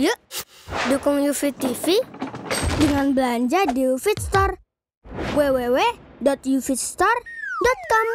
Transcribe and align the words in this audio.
Yuk, 0.00 0.16
dukung 0.88 1.20
UFIT 1.20 1.60
TV 1.60 2.00
dengan 2.80 3.12
belanja 3.12 3.68
di 3.68 3.84
UFIT 3.84 4.16
Store. 4.16 4.56
www.ufitstore.com 5.36 8.06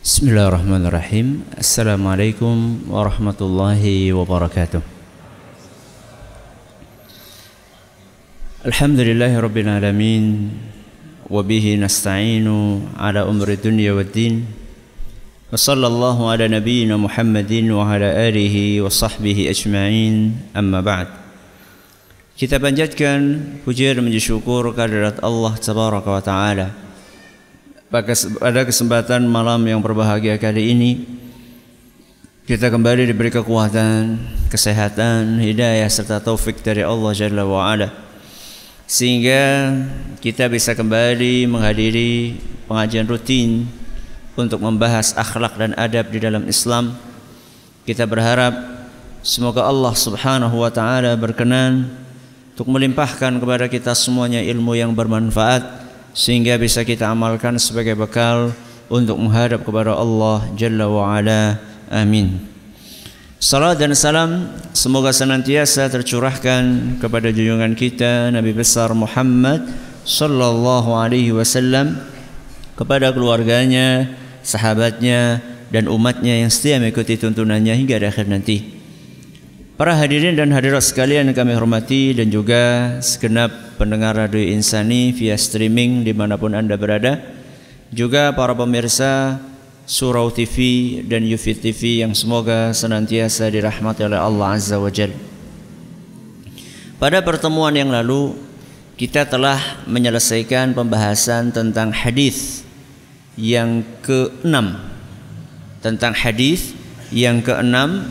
Bismillahirrahmanirrahim. 0.00 1.44
Assalamualaikum 1.52 2.88
warahmatullahi 2.88 4.08
wabarakatuh. 4.16 4.80
Alhamdulillahi 8.64 9.36
rabbil 9.36 9.68
alamin. 9.68 10.48
Wabihi 11.28 11.76
nasta'inu 11.76 12.88
ala 12.96 13.28
umri 13.28 13.60
dunia 13.60 13.92
wa 13.92 14.00
ala 15.56 16.44
nabiyyina 16.46 17.00
Muhammadin 17.00 17.72
wa 17.72 17.88
ala 17.88 18.12
alihi 18.12 18.84
wa 18.84 18.92
sahbihi 18.92 19.48
ajma'in. 19.48 20.36
Amma 20.52 20.84
ba'd. 20.84 21.08
Kita 22.36 22.60
panjatkan 22.60 23.40
puji 23.64 23.88
dan 23.96 24.04
menjadi 24.04 24.36
syukur 24.36 24.68
kehadirat 24.76 25.24
Allah 25.24 25.56
Tabaraka 25.56 26.08
wa 26.12 26.20
Ta'ala. 26.20 26.68
Pada 27.88 28.60
kesempatan 28.68 29.24
malam 29.24 29.64
yang 29.64 29.80
berbahagia 29.80 30.36
kali 30.36 30.76
ini 30.76 30.90
kita 32.46 32.70
kembali 32.70 33.08
diberi 33.08 33.32
kekuatan, 33.32 34.20
kesehatan, 34.52 35.42
hidayah 35.42 35.88
serta 35.88 36.20
taufik 36.20 36.60
dari 36.60 36.84
Allah 36.84 37.10
Jalla 37.10 37.42
wa 37.42 37.66
Ala. 37.72 37.90
Sehingga 38.86 39.74
kita 40.22 40.46
bisa 40.46 40.76
kembali 40.76 41.48
menghadiri 41.50 42.38
pengajian 42.70 43.08
rutin 43.08 43.66
untuk 44.36 44.60
membahas 44.60 45.16
akhlak 45.16 45.56
dan 45.56 45.72
adab 45.74 46.12
di 46.12 46.20
dalam 46.20 46.44
Islam. 46.46 46.92
Kita 47.88 48.04
berharap 48.04 48.52
semoga 49.24 49.64
Allah 49.64 49.96
Subhanahu 49.96 50.60
wa 50.60 50.70
taala 50.70 51.16
berkenan 51.16 51.88
untuk 52.52 52.68
melimpahkan 52.68 53.40
kepada 53.40 53.66
kita 53.66 53.96
semuanya 53.96 54.44
ilmu 54.44 54.76
yang 54.76 54.92
bermanfaat 54.92 55.64
sehingga 56.16 56.56
bisa 56.56 56.84
kita 56.84 57.08
amalkan 57.08 57.56
sebagai 57.56 57.96
bekal 57.96 58.52
untuk 58.92 59.18
menghadap 59.18 59.64
kepada 59.64 59.96
Allah 59.96 60.46
Jalla 60.54 60.86
wa 60.86 61.16
Ala. 61.16 61.58
Amin. 61.90 62.56
Salam 63.36 63.76
dan 63.76 63.92
salam 63.92 64.48
semoga 64.72 65.12
senantiasa 65.12 65.92
tercurahkan 65.92 66.96
kepada 66.96 67.28
junjungan 67.28 67.76
kita 67.76 68.32
Nabi 68.32 68.56
besar 68.56 68.96
Muhammad 68.96 69.68
sallallahu 70.08 70.96
alaihi 70.96 71.36
wasallam 71.36 72.00
kepada 72.76 73.12
keluarganya, 73.12 74.08
sahabatnya 74.46 75.42
dan 75.74 75.90
umatnya 75.90 76.46
yang 76.46 76.50
setia 76.54 76.78
mengikuti 76.78 77.18
tuntunannya 77.18 77.74
hingga 77.74 77.98
akhir 77.98 78.30
nanti. 78.30 78.78
Para 79.76 79.92
hadirin 79.92 80.38
dan 80.38 80.54
hadirat 80.56 80.80
sekalian 80.80 81.28
yang 81.28 81.36
kami 81.36 81.52
hormati 81.52 82.16
dan 82.16 82.32
juga 82.32 82.96
segenap 83.04 83.76
pendengar 83.76 84.16
Radio 84.16 84.40
Insani 84.40 85.12
via 85.12 85.36
streaming 85.36 86.00
di 86.00 86.16
mana 86.16 86.40
pun 86.40 86.56
anda 86.56 86.80
berada 86.80 87.20
juga 87.92 88.32
para 88.32 88.56
pemirsa 88.56 89.36
Surau 89.86 90.34
TV 90.34 90.98
dan 91.06 91.22
Yufi 91.22 91.54
TV 91.54 92.02
yang 92.02 92.10
semoga 92.16 92.74
senantiasa 92.74 93.46
dirahmati 93.52 94.02
oleh 94.02 94.18
Allah 94.18 94.58
Azza 94.58 94.82
wa 94.82 94.90
Jal 94.90 95.14
Pada 96.98 97.22
pertemuan 97.22 97.70
yang 97.70 97.94
lalu 97.94 98.34
kita 98.98 99.28
telah 99.28 99.60
menyelesaikan 99.86 100.74
pembahasan 100.74 101.54
tentang 101.54 101.94
hadis 101.94 102.65
yang 103.36 103.84
keenam 104.00 104.80
tentang 105.84 106.16
hadis 106.16 106.72
yang 107.14 107.44
keenam 107.44 108.10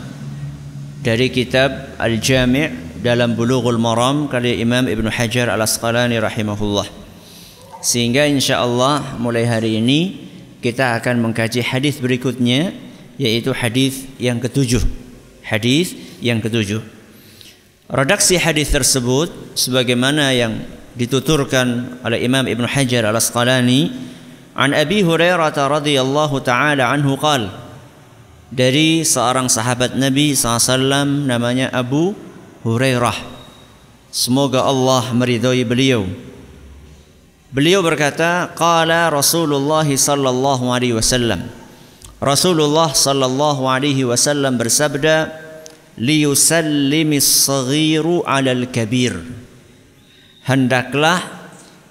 dari 1.02 1.28
kitab 1.28 1.94
Al-Jami' 2.00 2.98
dalam 3.04 3.38
Bulughul 3.38 3.78
Maram 3.78 4.26
karya 4.26 4.58
Imam 4.58 4.86
Ibn 4.88 5.06
Hajar 5.12 5.52
Al-Asqalani 5.52 6.18
rahimahullah. 6.18 6.88
Sehingga 7.84 8.26
insyaallah 8.26 9.20
mulai 9.20 9.46
hari 9.46 9.78
ini 9.78 10.26
kita 10.64 10.98
akan 10.98 11.22
mengkaji 11.22 11.62
hadis 11.62 12.02
berikutnya 12.02 12.74
yaitu 13.20 13.54
hadis 13.54 14.08
yang 14.18 14.42
ketujuh. 14.42 14.82
Hadis 15.46 15.94
yang 16.18 16.42
ketujuh. 16.42 16.82
Redaksi 17.86 18.34
hadis 18.34 18.74
tersebut 18.74 19.30
sebagaimana 19.54 20.34
yang 20.34 20.66
dituturkan 20.98 22.00
oleh 22.02 22.26
Imam 22.26 22.42
Ibn 22.42 22.66
Hajar 22.66 23.06
Al-Asqalani 23.06 23.94
an 24.56 24.72
Abi 24.72 25.04
Hurairah 25.04 25.52
radhiyallahu 25.52 26.40
taala 26.40 26.88
anhu 26.88 27.20
qala 27.20 27.52
dari 28.48 29.04
seorang 29.04 29.52
sahabat 29.52 30.00
Nabi 30.00 30.32
SAW 30.32 31.28
namanya 31.28 31.68
Abu 31.76 32.16
Hurairah. 32.64 33.36
Semoga 34.08 34.64
Allah 34.64 35.12
meridhai 35.12 35.60
beliau. 35.66 36.08
Beliau 37.52 37.84
berkata, 37.84 38.48
qala 38.56 39.12
Rasulullah 39.12 39.84
sallallahu 39.84 40.72
alaihi 40.72 40.96
wasallam. 40.96 41.52
Rasulullah 42.16 42.96
sallallahu 42.96 43.68
alaihi 43.68 44.08
wasallam 44.08 44.56
bersabda, 44.56 45.30
liyusallimis 46.00 47.28
saghiru 47.44 48.24
'alal 48.24 48.66
kabir. 48.72 49.20
Hendaklah 50.48 51.20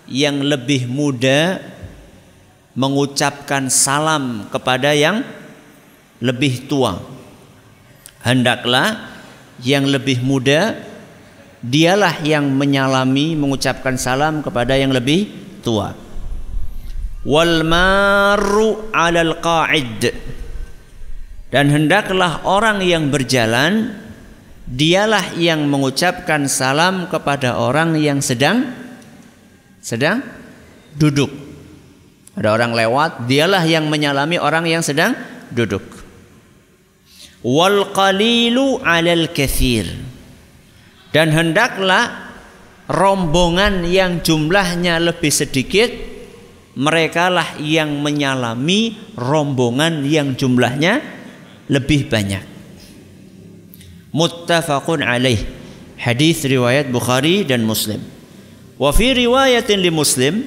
yang 0.10 0.42
lebih 0.42 0.90
muda 0.90 1.62
mengucapkan 2.76 3.72
salam 3.72 4.52
kepada 4.52 4.92
yang 4.92 5.24
lebih 6.20 6.68
tua. 6.68 7.00
Hendaklah 8.22 9.16
yang 9.64 9.88
lebih 9.88 10.20
muda 10.20 10.76
dialah 11.64 12.22
yang 12.22 12.52
menyalami 12.52 13.34
mengucapkan 13.34 13.96
salam 13.96 14.44
kepada 14.44 14.76
yang 14.76 14.92
lebih 14.92 15.32
tua. 15.64 15.96
Wal 17.26 17.66
maru 17.66 18.92
'alal 18.94 19.40
qa'id. 19.42 20.14
Dan 21.50 21.72
hendaklah 21.72 22.44
orang 22.44 22.84
yang 22.84 23.10
berjalan 23.10 23.96
dialah 24.68 25.38
yang 25.38 25.70
mengucapkan 25.70 26.50
salam 26.50 27.06
kepada 27.08 27.56
orang 27.56 27.96
yang 27.96 28.20
sedang 28.20 28.66
sedang 29.80 30.26
duduk. 30.98 31.45
Ada 32.36 32.52
orang 32.52 32.76
lewat, 32.76 33.32
dialah 33.32 33.64
yang 33.64 33.88
menyalami 33.88 34.36
orang 34.36 34.68
yang 34.68 34.84
sedang 34.84 35.16
duduk. 35.52 35.84
Wal 37.46 37.96
qalilu 37.96 38.84
'alal 38.84 39.32
kathir. 39.32 39.88
Dan 41.16 41.32
hendaklah 41.32 42.36
rombongan 42.92 43.88
yang 43.88 44.20
jumlahnya 44.20 45.00
lebih 45.00 45.32
sedikit 45.32 45.88
mereka 46.76 47.32
lah 47.32 47.56
yang 47.64 48.04
menyalami 48.04 49.00
rombongan 49.16 50.04
yang 50.04 50.36
jumlahnya 50.36 51.00
lebih 51.72 52.12
banyak. 52.12 52.44
Muttafaqun 54.12 55.00
alaih. 55.00 55.40
Hadis 55.96 56.44
riwayat 56.44 56.92
Bukhari 56.92 57.48
dan 57.48 57.64
Muslim. 57.64 58.04
Wa 58.76 58.92
fi 58.92 59.16
riwayatin 59.16 59.80
li 59.80 59.92
Muslim 59.92 60.44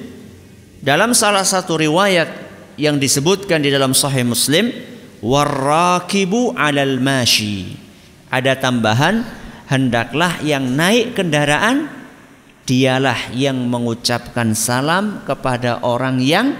dalam 0.79 1.11
salah 1.11 1.43
satu 1.43 1.75
riwayat 1.75 2.29
yang 2.79 2.95
disebutkan 2.95 3.59
di 3.59 3.69
dalam 3.69 3.91
sahih 3.91 4.23
Muslim 4.23 4.71
warrakibu 5.19 6.55
alal 6.55 6.97
mashi. 7.03 7.75
Ada 8.31 8.55
tambahan 8.55 9.25
hendaklah 9.67 10.39
yang 10.39 10.63
naik 10.79 11.19
kendaraan 11.19 11.91
dialah 12.63 13.33
yang 13.35 13.57
mengucapkan 13.67 14.53
salam 14.53 15.25
kepada 15.25 15.83
orang 15.83 16.21
yang 16.21 16.55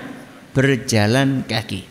berjalan 0.51 1.45
kaki. 1.45 1.85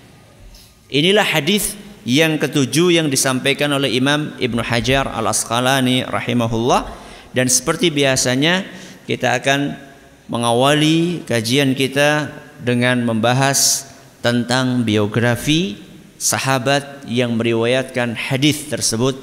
Inilah 0.90 1.24
hadis 1.24 1.78
yang 2.02 2.36
ketujuh 2.36 2.98
yang 2.98 3.08
disampaikan 3.08 3.70
oleh 3.72 3.94
Imam 3.94 4.34
Ibnu 4.36 4.60
Hajar 4.64 5.06
Al 5.08 5.30
Asqalani 5.30 6.04
rahimahullah 6.04 6.88
dan 7.36 7.46
seperti 7.46 7.92
biasanya 7.92 8.64
kita 9.06 9.38
akan 9.38 9.87
mengawali 10.28 11.24
kajian 11.24 11.72
kita 11.72 12.28
dengan 12.60 13.02
membahas 13.02 13.88
tentang 14.20 14.84
biografi 14.84 15.80
sahabat 16.20 17.08
yang 17.08 17.38
meriwayatkan 17.40 18.12
hadis 18.12 18.68
tersebut 18.68 19.16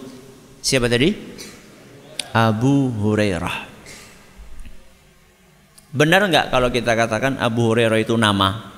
siapa 0.65 0.89
tadi? 0.89 1.13
Abu 2.35 2.91
Hurairah. 2.91 3.71
Benar 5.95 6.27
nggak 6.27 6.51
kalau 6.51 6.67
kita 6.73 6.91
katakan 6.91 7.39
Abu 7.39 7.71
Hurairah 7.71 7.99
itu 8.01 8.19
nama? 8.19 8.73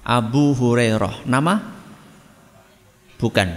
Abu 0.00 0.56
Hurairah 0.56 1.28
nama? 1.28 1.60
Bukan. 3.20 3.48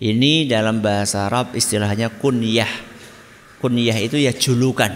Ini 0.00 0.48
dalam 0.48 0.80
bahasa 0.80 1.28
Arab 1.28 1.52
istilahnya 1.52 2.08
kunyah. 2.08 2.89
Kunyah 3.60 3.98
itu 4.00 4.16
ya 4.16 4.32
julukan. 4.32 4.88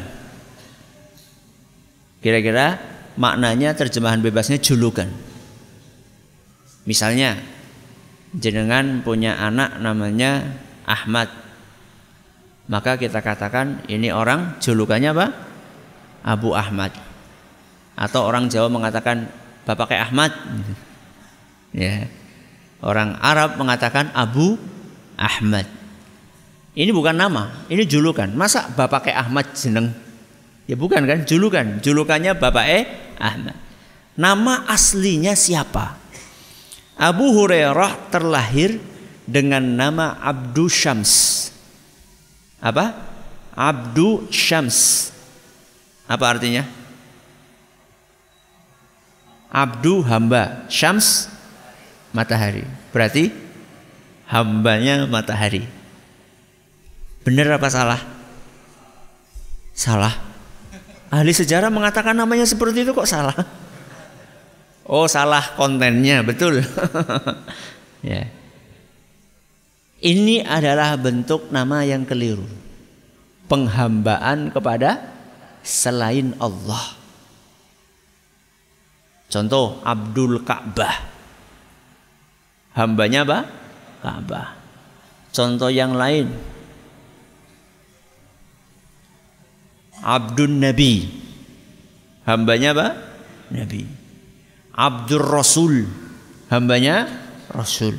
Kira-kira 2.25 2.81
maknanya 3.21 3.77
terjemahan 3.77 4.25
bebasnya 4.25 4.57
julukan. 4.57 5.13
Misalnya 6.89 7.37
jenengan 8.33 9.05
punya 9.05 9.37
anak 9.37 9.77
namanya 9.85 10.57
Ahmad. 10.89 11.29
Maka 12.65 12.97
kita 12.97 13.21
katakan 13.21 13.85
ini 13.93 14.09
orang 14.09 14.57
julukannya 14.65 15.13
apa? 15.13 15.27
Abu 16.25 16.57
Ahmad. 16.57 16.97
Atau 17.95 18.25
orang 18.25 18.49
Jawa 18.49 18.73
mengatakan 18.73 19.29
Bapak 19.69 19.93
Ahmad. 19.93 20.33
Ya. 21.77 22.09
Orang 22.81 23.21
Arab 23.21 23.61
mengatakan 23.61 24.09
Abu 24.17 24.57
Ahmad. 25.21 25.69
Ini 26.75 26.91
bukan 26.91 27.15
nama, 27.15 27.65
ini 27.71 27.87
julukan. 27.87 28.27
Masa 28.35 28.67
Bapak 28.75 29.07
Ahmad 29.07 29.55
jeneng? 29.55 29.95
Ya 30.67 30.75
bukan 30.75 31.07
kan, 31.07 31.23
julukan. 31.23 31.79
Julukannya 31.79 32.35
Bapak 32.35 32.67
Ahmad. 33.23 33.55
Nama 34.19 34.67
aslinya 34.67 35.39
siapa? 35.39 35.95
Abu 36.99 37.31
Hurairah 37.35 38.11
terlahir 38.11 38.79
dengan 39.27 39.63
nama 39.63 40.19
Abdu 40.19 40.67
Syams. 40.67 41.51
Apa? 42.59 42.95
Abdu 43.55 44.27
Syams. 44.35 45.11
Apa 46.11 46.39
artinya? 46.39 46.67
Abdu 49.55 50.03
hamba, 50.03 50.67
Syams 50.67 51.31
matahari. 52.11 52.67
Berarti 52.91 53.31
hambanya 54.27 55.07
matahari. 55.07 55.84
Benar 57.25 57.57
apa 57.57 57.69
salah? 57.73 58.01
Salah. 59.73 60.15
Ahli 61.09 61.33
sejarah 61.33 61.73
mengatakan 61.73 62.13
namanya 62.13 62.45
seperti 62.45 62.85
itu 62.85 62.93
kok 62.93 63.09
salah? 63.09 63.35
Oh, 64.85 65.09
salah 65.09 65.57
kontennya, 65.57 66.21
betul. 66.21 66.61
ya. 68.05 68.29
Ini 70.05 70.45
adalah 70.45 70.93
bentuk 71.01 71.49
nama 71.49 71.81
yang 71.89 72.05
keliru. 72.05 72.45
Penghambaan 73.49 74.53
kepada 74.53 75.01
selain 75.65 76.37
Allah. 76.37 76.93
Contoh 79.33 79.81
Abdul 79.81 80.45
Ka'bah. 80.45 80.95
Hambanya 82.77 83.25
apa? 83.25 83.39
Ka'bah. 84.05 84.49
Contoh 85.33 85.73
yang 85.73 85.97
lain. 85.97 86.29
Abdul 90.03 90.59
Nabi. 90.59 91.07
Hambanya 92.25 92.73
apa? 92.73 92.89
Nabi. 93.53 93.85
Abdul 94.75 95.23
Rasul. 95.23 95.87
Hambanya 96.51 97.07
Rasul. 97.53 97.95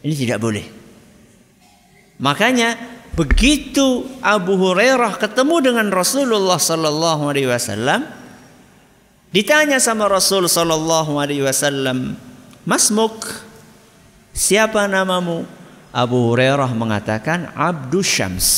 Ini 0.00 0.14
tidak 0.16 0.40
boleh. 0.40 0.66
Makanya 2.20 2.76
begitu 3.16 4.04
Abu 4.20 4.56
Hurairah 4.56 5.16
ketemu 5.16 5.72
dengan 5.72 5.86
Rasulullah 5.88 6.60
sallallahu 6.60 7.32
alaihi 7.32 7.48
wasallam 7.48 8.04
ditanya 9.32 9.80
sama 9.80 10.04
Rasul 10.08 10.44
sallallahu 10.48 11.16
alaihi 11.16 11.40
wasallam, 11.44 12.16
"Masmuk? 12.68 13.24
Siapa 14.36 14.84
namamu?" 14.84 15.48
Abu 15.90 16.32
Hurairah 16.32 16.70
mengatakan 16.76 17.50
Abdus 17.56 18.06
Syams. 18.06 18.48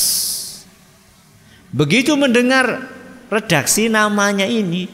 Begitu 1.73 2.13
mendengar 2.21 2.85
redaksi 3.33 3.89
namanya 3.89 4.45
ini, 4.45 4.85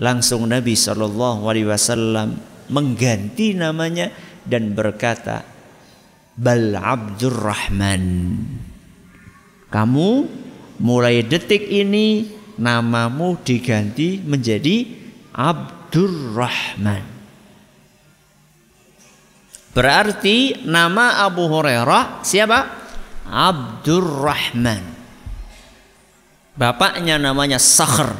langsung 0.00 0.48
Nabi 0.48 0.72
Shallallahu 0.72 1.44
Alaihi 1.44 1.68
Wasallam 1.68 2.40
mengganti 2.72 3.52
namanya 3.52 4.08
dan 4.48 4.72
berkata, 4.72 5.44
Bal 6.34 6.74
Abdurrahman. 6.74 8.04
Kamu 9.68 10.10
mulai 10.80 11.22
detik 11.22 11.68
ini 11.68 12.26
namamu 12.56 13.38
diganti 13.44 14.18
menjadi 14.24 14.86
Abdurrahman. 15.34 17.04
Berarti 19.74 20.62
nama 20.62 21.26
Abu 21.26 21.50
Hurairah 21.50 22.22
siapa? 22.22 22.58
Abdurrahman. 23.26 24.93
Bapaknya 26.54 27.18
namanya 27.18 27.58
Sakhr. 27.58 28.14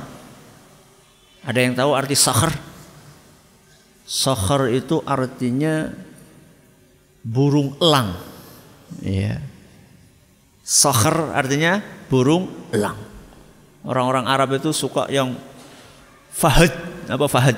Ada 1.46 1.58
yang 1.60 1.78
tahu 1.78 1.94
arti 1.94 2.18
Sakhr? 2.18 2.50
Sakhr 4.02 4.74
itu 4.74 4.98
artinya 5.06 5.88
burung 7.22 7.78
elang. 7.78 8.18
Iya. 9.00 9.38
Sakhr 10.66 11.30
artinya 11.30 11.78
burung 12.10 12.50
elang. 12.74 12.98
Orang-orang 13.86 14.26
Arab 14.26 14.56
itu 14.58 14.74
suka 14.74 15.06
yang 15.12 15.36
fahad, 16.32 16.72
apa 17.06 17.26
fahad? 17.30 17.56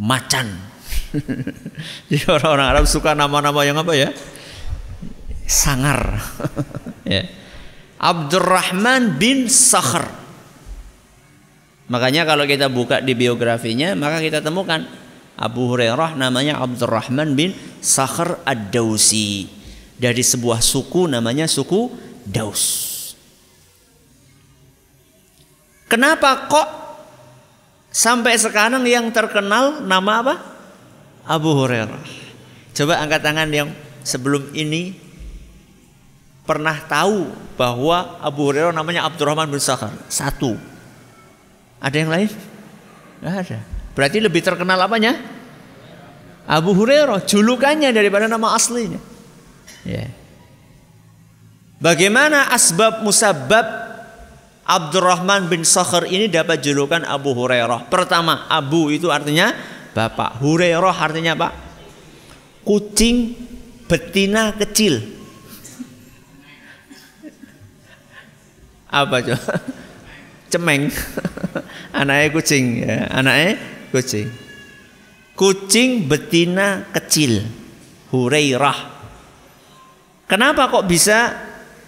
Macan. 0.00 0.48
Jadi 2.10 2.24
orang-orang 2.26 2.66
Arab 2.74 2.84
suka 2.90 3.14
nama-nama 3.14 3.62
yang 3.62 3.78
apa 3.78 3.94
ya? 3.94 4.10
Sangar. 5.46 6.18
ya. 7.06 7.45
Abdurrahman 7.96 9.16
bin 9.16 9.48
Sakhr. 9.48 10.04
Makanya 11.86 12.26
kalau 12.26 12.44
kita 12.44 12.66
buka 12.66 12.98
di 12.98 13.14
biografinya, 13.14 13.94
maka 13.94 14.18
kita 14.18 14.42
temukan 14.42 14.82
Abu 15.38 15.70
Hurairah 15.70 16.18
namanya 16.18 16.58
Abdurrahman 16.58 17.38
bin 17.38 17.54
Sakhr 17.78 18.42
Ad-Dausi. 18.42 19.54
Dari 19.96 20.20
sebuah 20.20 20.60
suku 20.60 21.08
namanya 21.08 21.48
suku 21.48 21.88
Daus. 22.26 22.92
Kenapa 25.86 26.50
kok 26.50 26.68
sampai 27.88 28.36
sekarang 28.36 28.84
yang 28.84 29.08
terkenal 29.14 29.80
nama 29.86 30.12
apa? 30.20 30.34
Abu 31.24 31.54
Hurairah. 31.54 32.02
Coba 32.76 33.00
angkat 33.00 33.24
tangan 33.24 33.48
yang 33.48 33.70
sebelum 34.04 34.52
ini 34.52 35.05
pernah 36.46 36.78
tahu 36.86 37.28
bahwa 37.58 38.16
Abu 38.22 38.48
Hurairah 38.48 38.72
namanya 38.72 39.04
Abdurrahman 39.10 39.50
bin 39.50 39.58
Sakhar? 39.58 39.92
Satu. 40.06 40.54
Ada 41.82 41.96
yang 42.00 42.10
lain? 42.10 42.30
Tidak 42.30 43.34
ada. 43.34 43.58
Berarti 43.92 44.18
lebih 44.22 44.40
terkenal 44.40 44.78
apanya? 44.80 45.18
Abu 46.46 46.72
Hurairah, 46.78 47.26
julukannya 47.26 47.90
daripada 47.90 48.30
nama 48.30 48.54
aslinya. 48.54 49.02
Ya. 49.82 50.06
Bagaimana 51.82 52.54
asbab 52.54 53.02
musabab 53.02 53.66
Abdurrahman 54.66 55.50
bin 55.50 55.66
Sakhar 55.66 56.06
ini 56.06 56.30
dapat 56.30 56.62
julukan 56.62 57.02
Abu 57.02 57.34
Hurairah? 57.34 57.90
Pertama, 57.90 58.46
Abu 58.46 58.94
itu 58.94 59.10
artinya 59.10 59.52
bapak. 59.90 60.38
Hurairah 60.38 60.96
artinya 60.96 61.32
apa? 61.34 61.48
Kucing 62.62 63.34
betina 63.86 64.54
kecil. 64.54 65.02
Apa 68.86 69.16
coba 69.22 69.52
cemeng. 70.52 70.88
Anaknya 71.96 72.26
kucing 72.32 72.64
ya. 72.86 72.96
Anaknya 73.10 73.58
kucing. 73.90 74.28
Kucing 75.36 76.08
betina 76.08 76.86
kecil. 76.94 77.44
Hurairah. 78.14 78.78
Kenapa 80.26 80.70
kok 80.70 80.86
bisa 80.86 81.34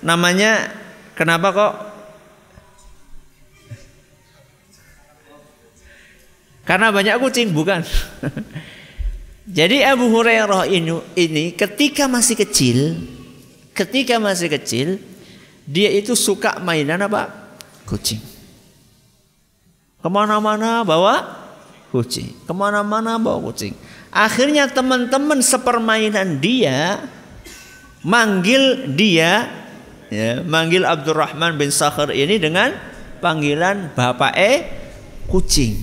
namanya 0.02 0.70
kenapa 1.14 1.48
kok? 1.54 1.74
Karena 6.68 6.92
banyak 6.92 7.16
kucing 7.16 7.56
bukan? 7.56 7.80
Jadi 9.48 9.80
Abu 9.80 10.12
Hurairah 10.12 10.68
ini, 10.68 10.92
ini 11.16 11.44
ketika 11.56 12.04
masih 12.04 12.36
kecil 12.36 13.00
ketika 13.72 14.18
masih 14.18 14.50
kecil 14.52 14.98
dia 15.68 15.92
itu 15.92 16.16
suka 16.16 16.56
mainan 16.64 17.04
apa? 17.04 17.28
Kucing. 17.84 18.24
Ke 20.00 20.08
mana-mana 20.08 20.80
bawa 20.80 21.44
kucing. 21.92 22.32
Ke 22.48 22.56
mana-mana 22.56 23.20
bawa 23.20 23.52
kucing. 23.52 23.76
Akhirnya 24.08 24.64
teman-teman 24.72 25.44
sepermainan 25.44 26.40
dia 26.40 27.04
manggil 28.00 28.96
dia, 28.96 29.44
ya, 30.08 30.40
manggil 30.40 30.88
Abdurrahman 30.88 31.60
bin 31.60 31.68
Sakhr 31.68 32.16
ini 32.16 32.40
dengan 32.40 32.72
panggilan 33.20 33.92
bapak 33.92 34.32
e 34.40 34.52
kucing. 35.28 35.76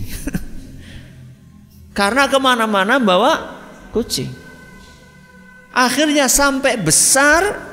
Karena 1.98 2.25
ke 2.25 2.42
mana-mana 2.42 2.98
bawa 2.98 3.62
kucing. 3.94 4.34
Akhirnya 5.75 6.25
sampai 6.25 6.80
besar 6.80 7.64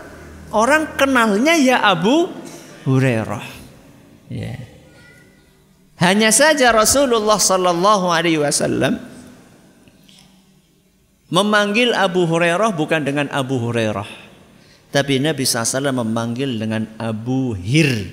orang 0.52 0.97
kenalnya 0.97 1.56
ya 1.59 1.82
Abu 1.82 2.28
Hurairah. 2.85 3.44
Ya. 4.32 4.56
Hanya 6.00 6.32
saja 6.32 6.73
Rasulullah 6.73 7.38
Sallallahu 7.38 8.11
Alaihi 8.11 8.40
Wasallam 8.42 9.12
Memanggil 11.32 11.97
Abu 11.97 12.28
Hurairah 12.28 12.76
bukan 12.76 13.09
dengan 13.09 13.25
Abu 13.32 13.56
Hurairah. 13.56 14.04
Tapi 14.92 15.16
Nabi 15.16 15.49
SAW 15.49 15.88
memanggil 15.88 16.61
dengan 16.61 16.85
Abu 17.00 17.56
Hir. 17.56 18.12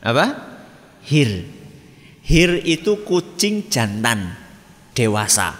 Apa? 0.00 0.26
Hir. 1.04 1.44
Hir 2.24 2.64
itu 2.64 3.04
kucing 3.04 3.68
jantan 3.68 4.32
dewasa. 4.96 5.52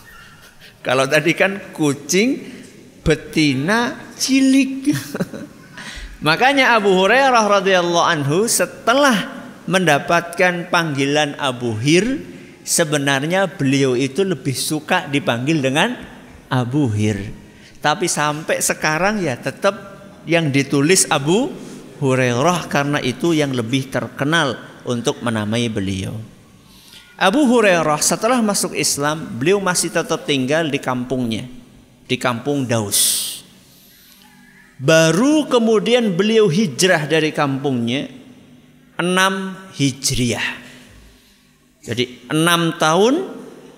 Kalau 0.86 1.04
tadi 1.04 1.36
kan 1.36 1.60
kucing 1.76 2.40
betina 3.02 3.98
cilik. 4.18 4.94
Makanya 6.26 6.78
Abu 6.78 6.94
Hurairah 6.94 7.44
radhiyallahu 7.60 8.06
anhu 8.06 8.46
setelah 8.46 9.42
mendapatkan 9.66 10.70
panggilan 10.70 11.34
Abu 11.38 11.74
Hir, 11.78 12.22
sebenarnya 12.62 13.50
beliau 13.50 13.98
itu 13.98 14.22
lebih 14.22 14.54
suka 14.54 15.10
dipanggil 15.10 15.58
dengan 15.58 15.98
Abu 16.46 16.86
Hir. 16.90 17.18
Tapi 17.82 18.06
sampai 18.06 18.62
sekarang 18.62 19.18
ya 19.18 19.34
tetap 19.34 19.74
yang 20.22 20.54
ditulis 20.54 21.10
Abu 21.10 21.50
Hurairah 21.98 22.70
karena 22.70 22.98
itu 23.02 23.34
yang 23.34 23.50
lebih 23.50 23.90
terkenal 23.90 24.58
untuk 24.86 25.22
menamai 25.22 25.66
beliau. 25.66 26.14
Abu 27.18 27.46
Hurairah 27.46 28.02
setelah 28.02 28.42
masuk 28.42 28.74
Islam, 28.74 29.22
beliau 29.38 29.62
masih 29.62 29.94
tetap 29.94 30.26
tinggal 30.26 30.66
di 30.66 30.82
kampungnya, 30.82 31.46
di 32.06 32.16
kampung 32.18 32.66
Daus. 32.66 33.30
Baru 34.82 35.46
kemudian 35.46 36.18
beliau 36.18 36.50
hijrah 36.50 37.06
dari 37.06 37.30
kampungnya 37.30 38.10
6 38.98 39.78
Hijriah. 39.78 40.48
Jadi 41.82 42.30
6 42.30 42.82
tahun 42.82 43.14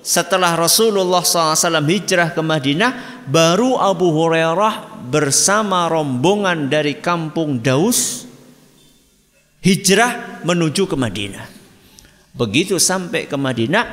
setelah 0.05 0.53
Rasulullah 0.53 1.25
SAW 1.25 1.81
hijrah 1.89 2.37
ke 2.37 2.45
Madinah, 2.45 3.25
baru 3.25 3.81
Abu 3.81 4.13
Hurairah 4.13 5.09
bersama 5.09 5.89
rombongan 5.89 6.69
dari 6.69 7.01
kampung 7.01 7.61
Daus 7.65 8.29
hijrah 9.65 10.45
menuju 10.45 10.85
ke 10.85 10.97
Madinah. 10.97 11.49
Begitu 12.37 12.77
sampai 12.77 13.25
ke 13.25 13.37
Madinah, 13.41 13.85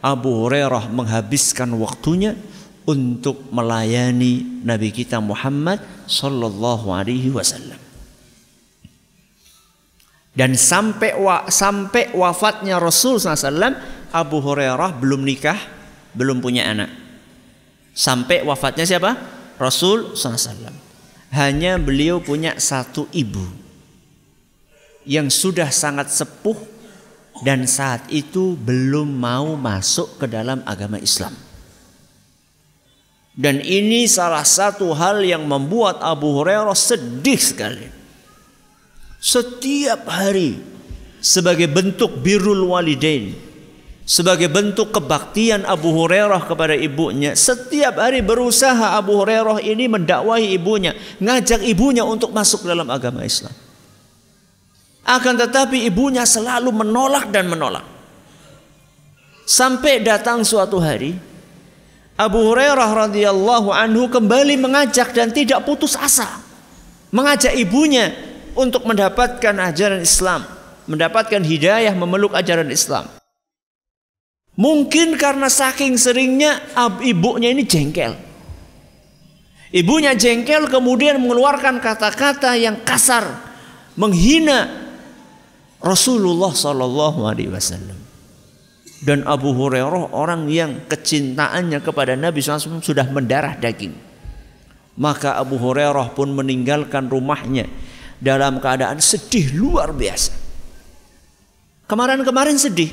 Abu 0.00 0.32
Hurairah 0.44 0.88
menghabiskan 0.88 1.76
waktunya 1.76 2.36
untuk 2.84 3.48
melayani 3.48 4.64
Nabi 4.64 4.92
kita 4.92 5.20
Muhammad 5.20 5.80
sallallahu 6.04 6.92
alaihi 6.92 7.32
wasallam. 7.32 7.80
Dan 10.34 10.58
sampai 10.58 11.14
wa, 11.14 11.46
sampai 11.46 12.10
wafatnya 12.10 12.82
Rasul 12.82 13.22
SAW, 13.22 13.54
Abu 14.10 14.42
Hurairah 14.42 14.98
belum 14.98 15.22
nikah, 15.22 15.56
belum 16.10 16.42
punya 16.42 16.66
anak. 16.74 16.90
Sampai 17.94 18.42
wafatnya 18.42 18.82
siapa? 18.82 19.14
Rasul 19.62 20.18
SAW. 20.18 20.74
Hanya 21.30 21.78
beliau 21.78 22.18
punya 22.18 22.58
satu 22.58 23.06
ibu 23.14 23.46
yang 25.06 25.30
sudah 25.30 25.70
sangat 25.70 26.10
sepuh 26.10 26.58
dan 27.46 27.66
saat 27.70 28.06
itu 28.10 28.58
belum 28.58 29.06
mau 29.06 29.54
masuk 29.54 30.18
ke 30.18 30.26
dalam 30.26 30.66
agama 30.66 30.98
Islam. 30.98 31.43
Dan 33.34 33.58
ini 33.58 34.06
salah 34.06 34.46
satu 34.46 34.94
hal 34.94 35.26
yang 35.26 35.42
membuat 35.50 35.98
Abu 35.98 36.38
Hurairah 36.38 36.78
sedih 36.78 37.38
sekali. 37.38 37.90
Setiap 39.18 40.06
hari 40.06 40.54
sebagai 41.18 41.66
bentuk 41.66 42.22
birrul 42.22 42.70
walidain, 42.70 43.34
sebagai 44.06 44.46
bentuk 44.46 44.94
kebaktian 44.94 45.66
Abu 45.66 45.90
Hurairah 45.90 46.46
kepada 46.46 46.78
ibunya, 46.78 47.34
setiap 47.34 47.98
hari 47.98 48.22
berusaha 48.22 48.94
Abu 48.94 49.18
Hurairah 49.18 49.58
ini 49.66 49.90
mendakwahi 49.90 50.54
ibunya, 50.54 50.94
ngajak 51.18 51.66
ibunya 51.66 52.06
untuk 52.06 52.30
masuk 52.30 52.62
dalam 52.62 52.86
agama 52.86 53.26
Islam. 53.26 53.52
Akan 55.04 55.34
tetapi 55.34 55.90
ibunya 55.90 56.22
selalu 56.22 56.70
menolak 56.70 57.34
dan 57.34 57.50
menolak. 57.50 57.84
Sampai 59.44 60.00
datang 60.00 60.40
suatu 60.46 60.80
hari 60.80 61.33
Abu 62.14 62.38
Hurairah 62.46 63.10
radhiyallahu 63.10 63.74
anhu 63.74 64.06
kembali 64.06 64.54
mengajak 64.62 65.10
dan 65.10 65.34
tidak 65.34 65.66
putus 65.66 65.98
asa. 65.98 66.38
Mengajak 67.10 67.58
ibunya 67.58 68.14
untuk 68.54 68.86
mendapatkan 68.86 69.54
ajaran 69.58 70.02
Islam, 70.02 70.46
mendapatkan 70.86 71.42
hidayah 71.42 71.90
memeluk 71.94 72.34
ajaran 72.38 72.70
Islam. 72.70 73.10
Mungkin 74.54 75.18
karena 75.18 75.50
saking 75.50 75.98
seringnya 75.98 76.62
ibunya 77.02 77.50
ini 77.50 77.66
jengkel. 77.66 78.14
Ibunya 79.74 80.14
jengkel 80.14 80.70
kemudian 80.70 81.18
mengeluarkan 81.18 81.82
kata-kata 81.82 82.54
yang 82.54 82.78
kasar, 82.86 83.26
menghina 83.98 84.70
Rasulullah 85.82 86.54
Sallallahu 86.54 87.26
Alaihi 87.26 87.50
Wasallam 87.50 88.03
dan 89.04 89.20
Abu 89.28 89.52
Hurairah 89.52 90.16
orang 90.16 90.48
yang 90.48 90.88
kecintaannya 90.88 91.84
kepada 91.84 92.16
Nabi 92.16 92.40
SAW 92.40 92.80
sudah 92.80 93.04
mendarah 93.12 93.52
daging. 93.60 93.92
Maka 94.96 95.36
Abu 95.36 95.60
Hurairah 95.60 96.16
pun 96.16 96.32
meninggalkan 96.32 97.12
rumahnya 97.12 97.68
dalam 98.16 98.56
keadaan 98.64 99.04
sedih 99.04 99.52
luar 99.52 99.92
biasa. 99.92 100.32
Kemarin-kemarin 101.84 102.56
sedih. 102.56 102.88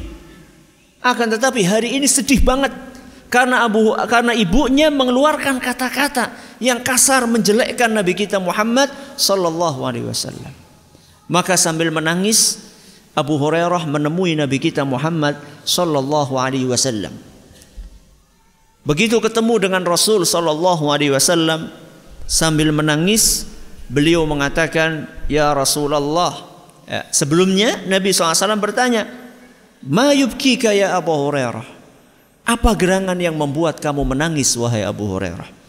Akan 1.01 1.31
tetapi 1.31 1.65
hari 1.65 1.97
ini 1.97 2.05
sedih 2.05 2.43
banget 2.45 2.69
karena 3.31 3.65
Abu 3.65 3.95
karena 4.05 4.37
ibunya 4.37 4.93
mengeluarkan 4.93 5.57
kata-kata 5.57 6.29
yang 6.61 6.83
kasar 6.83 7.25
menjelekkan 7.25 7.89
Nabi 7.89 8.13
kita 8.13 8.37
Muhammad 8.37 8.91
sallallahu 9.17 9.81
alaihi 9.81 10.05
wasallam. 10.05 10.53
Maka 11.25 11.57
sambil 11.57 11.89
menangis 11.89 12.59
Abu 13.17 13.39
Hurairah 13.39 13.87
menemui 13.89 14.37
Nabi 14.37 14.59
kita 14.61 14.85
Muhammad 14.85 15.39
sallallahu 15.63 16.37
alaihi 16.37 16.67
wasallam. 16.67 17.13
Begitu 18.81 19.21
ketemu 19.21 19.61
dengan 19.61 19.83
Rasul 19.85 20.25
sallallahu 20.25 20.89
alaihi 20.89 21.13
wasallam 21.13 21.69
sambil 22.25 22.73
menangis 22.73 23.45
beliau 23.91 24.25
mengatakan 24.25 25.05
ya 25.29 25.53
Rasulullah 25.53 26.33
ya, 26.89 27.05
sebelumnya 27.13 27.77
Nabi 27.85 28.15
SAW 28.15 28.57
bertanya 28.57 29.05
ma 29.85 30.15
yubkika 30.15 30.71
ya 30.73 30.97
Abu 30.97 31.13
Hurairah 31.13 31.67
apa 32.47 32.71
gerangan 32.73 33.19
yang 33.19 33.37
membuat 33.37 33.77
kamu 33.83 34.15
menangis 34.15 34.55
wahai 34.57 34.81
Abu 34.81 35.05
Hurairah 35.11 35.61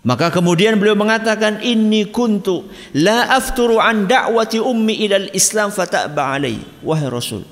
maka 0.00 0.32
kemudian 0.32 0.80
beliau 0.80 0.96
mengatakan 0.96 1.60
inni 1.60 2.08
kuntu 2.08 2.64
la 2.96 3.36
afturu 3.36 3.76
an 3.76 4.08
da'wati 4.08 4.56
ummi 4.56 5.04
ilal 5.04 5.28
Islam 5.36 5.68
fata'ba 5.68 6.40
alai. 6.40 6.56
Wahai 6.80 7.12
Rasul, 7.12 7.44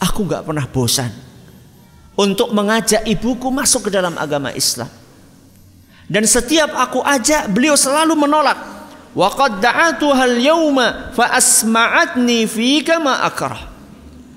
aku 0.00 0.24
enggak 0.26 0.44
pernah 0.44 0.66
bosan 0.68 1.10
untuk 2.16 2.50
mengajak 2.50 3.04
ibuku 3.04 3.52
masuk 3.52 3.88
ke 3.88 3.90
dalam 3.92 4.16
agama 4.16 4.50
Islam. 4.56 4.88
Dan 6.06 6.22
setiap 6.24 6.70
aku 6.72 7.02
ajak, 7.02 7.50
beliau 7.50 7.74
selalu 7.74 8.14
menolak. 8.14 8.56
Wa 9.16 9.32
qad 9.32 9.58
da'atuha 9.58 10.22
al-yawma 10.28 11.10
fa 11.16 11.34
asma'atni 11.34 12.46
fika 12.46 13.02
ma 13.02 13.26
akrah. 13.26 13.74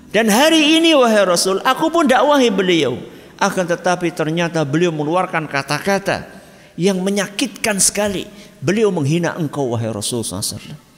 Dan 0.10 0.26
hari 0.34 0.82
ini 0.82 0.98
wahai 0.98 1.22
Rasul, 1.22 1.62
aku 1.62 1.94
pun 1.94 2.10
dakwahi 2.10 2.50
beliau. 2.50 2.98
Akan 3.38 3.70
tetapi 3.70 4.10
ternyata 4.12 4.66
beliau 4.66 4.90
mengeluarkan 4.90 5.46
kata-kata 5.46 6.26
yang 6.74 6.98
menyakitkan 7.00 7.78
sekali. 7.78 8.26
Beliau 8.60 8.90
menghina 8.90 9.38
engkau 9.38 9.72
wahai 9.72 9.94
Rasul 9.94 10.26
SAW. 10.26 10.89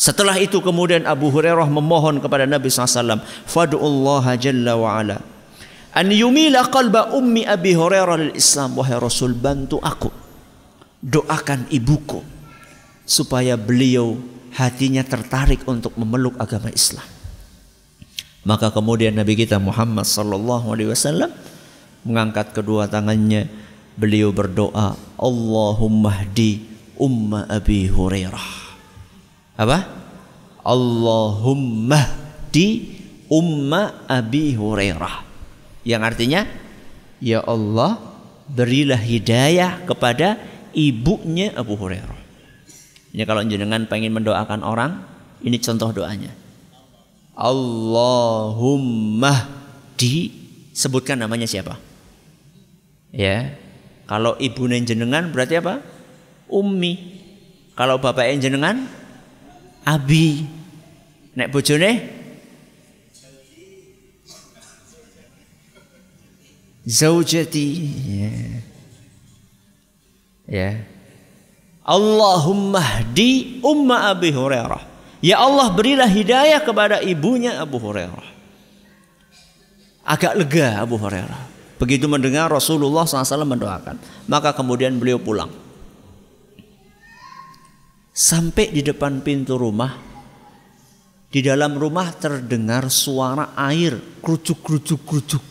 Setelah 0.00 0.40
itu 0.40 0.64
kemudian 0.64 1.04
Abu 1.04 1.28
Hurairah 1.28 1.68
memohon 1.68 2.24
kepada 2.24 2.48
Nabi 2.48 2.72
SAW. 2.72 3.20
Fadu'ullah 3.44 4.32
jalla 4.40 4.72
wa'ala. 4.72 5.20
An 5.92 6.08
yumila 6.08 6.64
qalba 6.72 7.12
ummi 7.12 7.44
Abi 7.44 7.76
Hurairah 7.76 8.16
lil 8.16 8.32
Islam. 8.32 8.80
Wahai 8.80 8.96
Rasul 8.96 9.36
bantu 9.36 9.76
aku. 9.84 10.08
Doakan 11.04 11.68
ibuku. 11.68 12.24
Supaya 13.04 13.60
beliau 13.60 14.16
hatinya 14.56 15.04
tertarik 15.04 15.68
untuk 15.68 15.92
memeluk 16.00 16.32
agama 16.40 16.72
Islam. 16.72 17.04
Maka 18.48 18.72
kemudian 18.72 19.12
Nabi 19.12 19.36
kita 19.36 19.60
Muhammad 19.60 20.08
sallallahu 20.08 20.72
alaihi 20.72 20.96
wasallam 20.96 21.28
mengangkat 22.08 22.56
kedua 22.56 22.88
tangannya 22.88 23.52
beliau 24.00 24.32
berdoa 24.32 24.96
Allahumma 25.20 26.24
hdi 26.24 26.64
umma 26.96 27.44
Abi 27.52 27.84
Hurairah 27.92 28.69
apa 29.60 29.84
Allahumma 30.64 32.00
hdi 32.48 32.96
umma 33.28 34.08
Abi 34.08 34.56
Hurairah 34.56 35.28
yang 35.84 36.00
artinya 36.00 36.48
ya 37.20 37.44
Allah 37.44 38.00
berilah 38.48 38.96
hidayah 38.96 39.84
kepada 39.84 40.40
ibunya 40.72 41.52
Abu 41.52 41.76
Hurairah 41.76 42.16
ini 43.12 43.22
kalau 43.28 43.44
jenengan 43.44 43.84
pengen 43.84 44.16
mendoakan 44.16 44.64
orang 44.64 45.04
ini 45.44 45.60
contoh 45.60 45.92
doanya 45.92 46.32
Allahumma 47.36 48.00
di 50.00 50.32
sebutkan 50.72 51.20
namanya 51.20 51.44
siapa 51.44 51.90
Ya. 53.10 53.58
Kalau 54.06 54.34
ibu 54.42 54.66
jenengan 54.66 55.30
berarti 55.30 55.58
apa? 55.58 55.82
Ummi. 56.50 57.22
Kalau 57.78 58.02
bapak 58.02 58.26
jenengan 58.42 58.90
abi. 59.84 60.44
Nek 61.36 61.48
bojone 61.54 61.90
zaujati. 66.84 67.66
Ya. 68.10 68.34
Ya. 70.50 70.70
Allahumma 71.86 72.82
hdi 72.82 73.62
umma 73.62 74.10
Abi 74.10 74.34
Hurairah. 74.34 74.82
Ya 75.20 75.38
Allah 75.38 75.68
berilah 75.70 76.08
hidayah 76.08 76.60
kepada 76.62 76.98
ibunya 77.04 77.60
Abu 77.62 77.78
Hurairah. 77.78 78.28
Agak 80.02 80.34
lega 80.34 80.82
Abu 80.82 80.98
Hurairah. 80.98 81.50
Begitu 81.80 82.10
mendengar 82.10 82.52
Rasulullah 82.52 83.08
SAW 83.08 83.46
mendoakan. 83.46 83.96
Maka 84.28 84.52
kemudian 84.52 84.98
beliau 85.00 85.16
pulang. 85.16 85.48
Sampai 88.10 88.74
di 88.74 88.82
depan 88.82 89.22
pintu 89.22 89.54
rumah. 89.54 89.94
Di 91.30 91.40
dalam 91.40 91.78
rumah 91.78 92.10
terdengar 92.18 92.90
suara 92.90 93.54
air. 93.54 93.94
Kerucuk, 94.18 94.58
kerucuk, 94.66 95.00
kerucuk. 95.06 95.44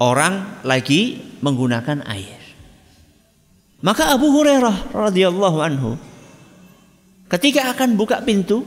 Orang 0.00 0.64
lagi 0.64 1.20
menggunakan 1.44 2.04
air. 2.08 2.40
Maka 3.80 4.12
Abu 4.12 4.32
Hurairah 4.32 4.92
radhiyallahu 4.92 5.58
anhu 5.60 5.96
ketika 7.28 7.72
akan 7.72 7.96
buka 7.96 8.20
pintu 8.20 8.64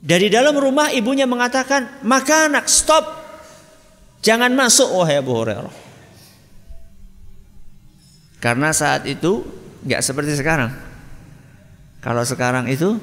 dari 0.00 0.32
dalam 0.32 0.56
rumah 0.56 0.88
ibunya 0.92 1.28
mengatakan, 1.28 2.00
"Maka 2.04 2.48
anak 2.48 2.68
stop. 2.68 3.04
Jangan 4.24 4.52
masuk 4.56 4.88
wahai 4.92 5.20
Abu 5.20 5.36
Hurairah." 5.36 5.89
Karena 8.40 8.72
saat 8.72 9.04
itu 9.04 9.44
nggak 9.84 10.00
seperti 10.00 10.32
sekarang. 10.34 10.72
Kalau 12.00 12.24
sekarang 12.24 12.64
itu 12.72 12.96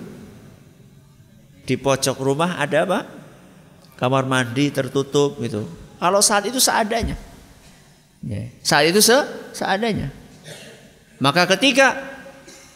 di 1.70 1.77
pojok 1.77 2.17
rumah 2.17 2.58
ada 2.58 2.89
apa? 2.89 3.00
Kamar 3.98 4.25
mandi 4.25 4.74
tertutup 4.74 5.38
gitu. 5.41 5.70
Kalau 6.01 6.22
saat 6.25 6.50
itu 6.50 6.58
seadanya. 6.58 7.13
Ya, 8.25 8.50
saat 8.65 8.89
itu 8.89 8.98
se 8.98 9.13
seadanya. 9.53 10.10
Maka 11.22 11.46
ketika 11.58 11.98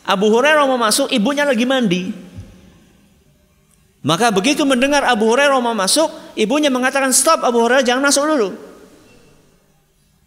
Abu 0.06 0.30
Hurairah 0.30 0.66
mau 0.66 0.78
masuk, 0.78 1.10
ibunya 1.14 1.46
lagi 1.46 1.66
mandi. 1.66 2.14
Maka 4.02 4.34
begitu 4.34 4.66
mendengar 4.66 5.06
Abu 5.06 5.30
Hurairah 5.30 5.62
mau 5.62 5.78
masuk, 5.78 6.10
ibunya 6.34 6.74
mengatakan 6.74 7.14
stop 7.14 7.46
Abu 7.46 7.62
Hurairah 7.62 7.86
jangan 7.86 8.10
masuk 8.10 8.26
dulu. 8.26 8.50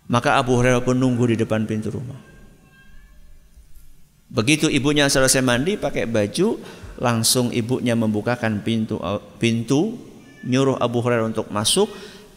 Maka 0.05 0.37
Abu 0.37 0.61
Hurairah 0.61 0.85
pun 0.85 1.01
nunggu 1.01 1.33
di 1.33 1.37
depan 1.41 1.65
pintu 1.65 1.89
rumah. 1.89 2.21
Begitu 4.29 4.69
ibunya 4.69 5.09
selesai 5.09 5.41
mandi 5.41 5.81
pakai 5.81 6.05
baju, 6.05 6.61
langsung 7.01 7.55
ibunya 7.55 7.97
membukakan 7.97 8.61
pintu 8.61 9.01
pintu, 9.41 9.97
nyuruh 10.45 10.77
Abu 10.77 11.01
Hurairah 11.01 11.33
untuk 11.33 11.49
masuk 11.49 11.89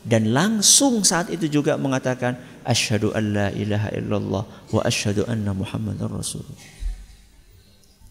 dan 0.08 0.32
langsung 0.32 1.04
saat 1.04 1.28
itu 1.28 1.52
juga 1.52 1.76
mengatakan 1.76 2.40
asyhadu 2.64 3.12
alla 3.12 3.52
ilaha 3.52 3.92
illallah 3.92 4.44
wa 4.72 4.82
asyhadu 4.88 5.28
anna 5.28 5.52
muhammadar 5.52 6.08
rasulullah. 6.08 6.56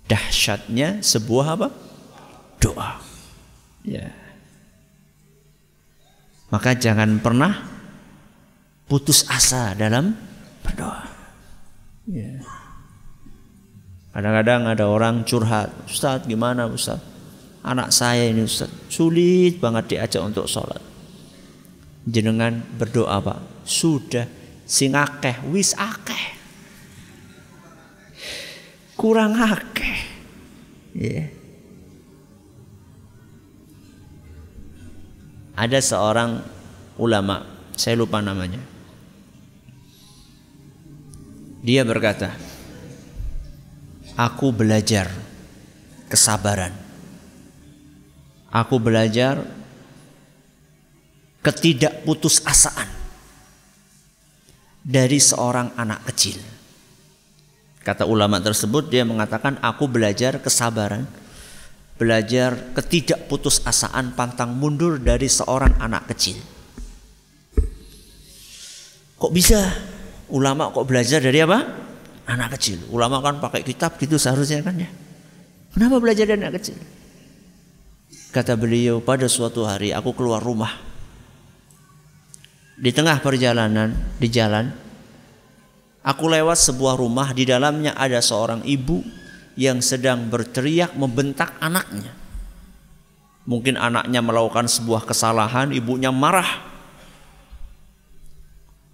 Dahsyatnya 0.05 1.01
sebuah 1.01 1.47
apa? 1.57 1.69
Doa. 2.61 3.01
Ya. 3.83 4.13
Maka 6.53 6.79
jangan 6.79 7.19
pernah 7.19 7.76
putus 8.87 9.27
asa 9.27 9.75
dalam 9.75 10.15
berdoa. 10.63 11.07
Ya. 12.07 12.43
Kadang-kadang 14.15 14.65
ada 14.71 14.89
orang 14.89 15.27
curhat, 15.29 15.69
Ustaz 15.85 16.25
gimana 16.25 16.65
Ustaz? 16.71 17.03
Anak 17.67 17.93
saya 17.93 18.31
ini 18.31 18.47
Ustaz, 18.47 18.71
sulit 18.89 19.59
banget 19.59 19.93
diajak 19.99 20.23
untuk 20.23 20.47
sholat. 20.49 20.81
Jenengan 22.07 22.63
berdoa 22.79 23.19
Pak, 23.19 23.67
sudah 23.67 24.25
sing 24.65 24.95
akeh 24.95 25.43
wis 25.51 25.75
akeh. 25.75 26.39
Kurang 28.97 29.37
akeh. 29.37 29.99
Ya. 30.97 31.11
Yeah. 31.11 31.27
ada 35.57 35.81
seorang 35.81 36.45
ulama, 37.01 37.49
saya 37.75 37.97
lupa 37.97 38.21
namanya. 38.21 38.61
Dia 41.61 41.85
berkata, 41.85 42.35
"Aku 44.17 44.53
belajar 44.53 45.13
kesabaran. 46.09 46.73
Aku 48.53 48.81
belajar 48.81 49.45
ketidakputusasaan 51.45 52.89
dari 54.85 55.21
seorang 55.21 55.73
anak 55.77 56.05
kecil." 56.13 56.41
Kata 57.85 58.03
ulama 58.09 58.43
tersebut 58.43 58.91
dia 58.91 59.07
mengatakan, 59.07 59.61
"Aku 59.63 59.87
belajar 59.87 60.43
kesabaran." 60.43 61.27
belajar 61.97 62.77
ketidakputusasaan 62.77 64.13
pantang 64.13 64.53
mundur 64.53 65.01
dari 65.01 65.27
seorang 65.33 65.81
anak 65.81 66.13
kecil. 66.13 66.37
Kok 69.17 69.33
bisa 69.33 69.65
ulama 70.33 70.71
kok 70.75 70.87
belajar 70.87 71.23
dari 71.23 71.43
apa? 71.43 71.59
Anak 72.27 72.59
kecil. 72.59 72.83
Ulama 72.91 73.23
kan 73.23 73.39
pakai 73.39 73.63
kitab 73.63 73.95
gitu 74.01 74.19
seharusnya 74.19 74.63
kan 74.63 74.75
ya. 74.79 74.91
Kenapa 75.75 76.03
belajar 76.03 76.27
dari 76.27 76.41
anak 76.43 76.59
kecil? 76.59 76.77
Kata 78.35 78.59
beliau 78.59 79.01
pada 79.01 79.31
suatu 79.31 79.65
hari 79.65 79.95
aku 79.95 80.13
keluar 80.13 80.43
rumah. 80.43 80.73
Di 82.77 82.93
tengah 82.93 83.17
perjalanan 83.25 83.97
di 84.21 84.29
jalan 84.29 84.69
aku 86.05 86.25
lewat 86.29 86.61
sebuah 86.61 87.01
rumah 87.01 87.33
di 87.33 87.49
dalamnya 87.49 87.97
ada 87.97 88.21
seorang 88.21 88.61
ibu 88.69 89.01
yang 89.57 89.81
sedang 89.81 90.29
berteriak 90.29 90.93
membentak 90.95 91.57
anaknya. 91.59 92.13
Mungkin 93.49 93.79
anaknya 93.79 94.21
melakukan 94.21 94.69
sebuah 94.69 95.07
kesalahan, 95.09 95.73
ibunya 95.73 96.13
marah. 96.13 96.76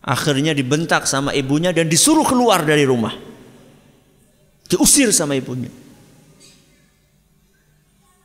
Akhirnya 0.03 0.51
dibentak 0.51 1.07
sama 1.07 1.31
ibunya 1.31 1.71
dan 1.71 1.87
disuruh 1.87 2.27
keluar 2.27 2.67
dari 2.67 2.83
rumah. 2.83 3.15
Diusir 4.67 5.15
sama 5.15 5.39
ibunya. 5.39 5.71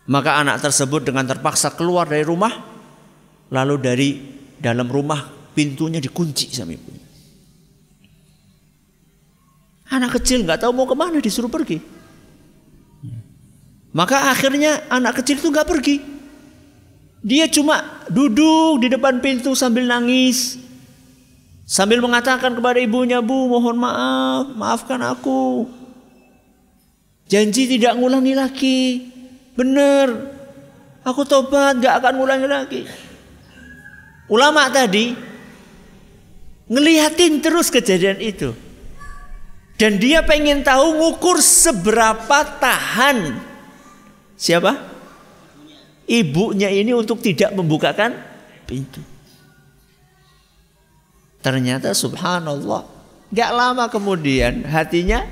Maka 0.08 0.42
anak 0.42 0.64
tersebut 0.64 1.06
dengan 1.06 1.28
terpaksa 1.28 1.76
keluar 1.76 2.08
dari 2.08 2.24
rumah, 2.24 2.50
lalu 3.54 3.76
dari 3.78 4.10
dalam 4.58 4.88
rumah 4.90 5.52
pintunya 5.54 6.02
dikunci 6.02 6.50
sama 6.50 6.74
ibunya. 6.74 7.06
Anak 9.94 10.20
kecil 10.20 10.44
nggak 10.44 10.66
tahu 10.66 10.72
mau 10.74 10.88
ke 10.90 10.96
mana 10.98 11.22
disuruh 11.22 11.52
pergi. 11.52 11.78
Maka 13.96 14.30
akhirnya 14.34 14.88
anak 14.92 15.22
kecil 15.22 15.40
itu 15.40 15.50
nggak 15.50 15.68
pergi. 15.68 15.96
Dia 17.24 17.50
cuma 17.50 18.06
duduk 18.08 18.84
di 18.84 18.88
depan 18.94 19.20
pintu 19.20 19.54
sambil 19.54 19.88
nangis. 19.88 20.67
Sambil 21.68 22.00
mengatakan 22.00 22.56
kepada 22.56 22.80
ibunya, 22.80 23.20
Bu 23.20 23.52
mohon 23.52 23.76
maaf, 23.76 24.56
maafkan 24.56 25.04
aku. 25.04 25.68
Janji 27.28 27.68
tidak 27.68 28.00
ngulangi 28.00 28.32
lagi. 28.32 28.80
Benar. 29.60 30.32
Aku 31.04 31.28
tobat 31.28 31.76
gak 31.84 32.00
akan 32.00 32.14
ngulangi 32.16 32.48
lagi. 32.48 32.82
Ulama 34.32 34.72
tadi 34.72 35.12
ngeliatin 36.72 37.44
terus 37.44 37.68
kejadian 37.68 38.24
itu. 38.24 38.56
Dan 39.76 40.00
dia 40.00 40.24
pengen 40.24 40.64
tahu 40.64 40.98
ngukur 40.98 41.38
seberapa 41.38 42.42
tahan 42.58 43.44
Siapa? 44.38 44.78
Ibunya 46.08 46.70
ini 46.70 46.94
untuk 46.94 47.20
tidak 47.20 47.52
membukakan 47.58 48.16
pintu. 48.70 49.02
Ternyata 51.42 51.94
subhanallah. 51.94 52.84
Gak 53.32 53.52
lama 53.52 53.92
kemudian 53.92 54.64
hatinya 54.68 55.24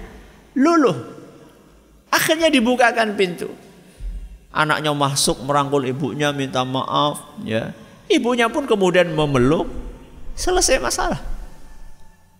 luluh. 0.55 0.95
Akhirnya 2.11 2.47
dibukakan 2.51 3.15
pintu. 3.15 3.51
Anaknya 4.55 4.95
masuk 4.95 5.43
merangkul 5.43 5.83
ibunya 5.83 6.31
minta 6.31 6.63
maaf. 6.63 7.39
ya 7.43 7.75
Ibunya 8.07 8.47
pun 8.47 8.63
kemudian 8.63 9.11
memeluk. 9.11 9.67
Selesai 10.35 10.79
masalah. 10.83 11.19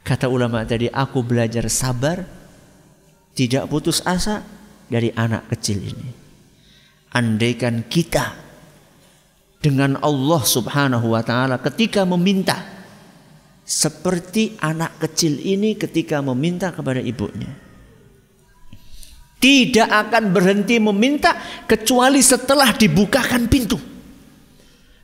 Kata 0.04 0.28
ulama 0.28 0.68
tadi, 0.68 0.92
aku 0.92 1.24
belajar 1.24 1.66
sabar. 1.72 2.28
Tidak 3.36 3.68
putus 3.68 4.00
asa 4.04 4.44
dari 4.88 5.12
anak 5.12 5.52
kecil 5.52 5.80
ini 5.80 6.26
andaikan 7.16 7.88
kita 7.88 8.36
dengan 9.64 9.96
Allah 10.04 10.44
Subhanahu 10.44 11.16
wa 11.16 11.24
taala 11.24 11.56
ketika 11.64 12.04
meminta 12.04 12.60
seperti 13.66 14.62
anak 14.62 15.02
kecil 15.02 15.42
ini 15.42 15.74
ketika 15.74 16.22
meminta 16.22 16.70
kepada 16.70 17.02
ibunya. 17.02 17.50
Tidak 19.42 19.90
akan 19.90 20.32
berhenti 20.32 20.78
meminta 20.78 21.34
kecuali 21.66 22.22
setelah 22.22 22.72
dibukakan 22.74 23.50
pintu. 23.50 23.78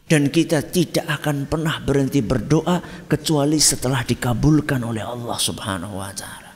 Dan 0.05 0.29
kita 0.29 0.65
tidak 0.65 1.07
akan 1.07 1.49
pernah 1.49 1.81
berhenti 1.81 2.21
berdoa 2.21 3.05
kecuali 3.05 3.57
setelah 3.57 4.05
dikabulkan 4.05 4.81
oleh 4.81 5.01
Allah 5.01 5.37
Subhanahu 5.39 5.97
wa 5.97 6.11
taala. 6.13 6.51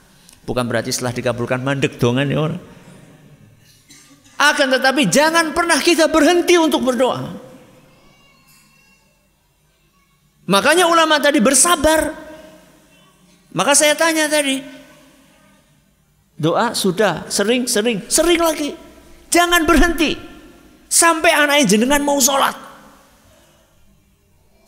Bukan 0.46 0.66
berarti 0.70 0.94
setelah 0.94 1.14
dikabulkan 1.14 1.62
mandek 1.62 1.98
dongan 1.98 2.30
ya 2.30 2.38
orang. 2.38 2.62
Akan 4.36 4.68
tetapi 4.68 5.08
jangan 5.08 5.56
pernah 5.56 5.80
kita 5.80 6.12
berhenti 6.12 6.60
untuk 6.60 6.84
berdoa. 6.84 7.45
Makanya 10.46 10.86
ulama 10.86 11.18
tadi 11.18 11.42
bersabar. 11.42 12.14
Maka 13.56 13.74
saya 13.74 13.98
tanya 13.98 14.30
tadi. 14.30 14.62
Doa 16.36 16.76
sudah 16.76 17.26
sering, 17.32 17.66
sering, 17.66 18.04
sering 18.12 18.42
lagi. 18.42 18.76
Jangan 19.34 19.66
berhenti. 19.66 20.14
Sampai 20.86 21.34
anaknya 21.34 21.76
jenengan 21.76 22.02
mau 22.06 22.22
sholat. 22.22 22.54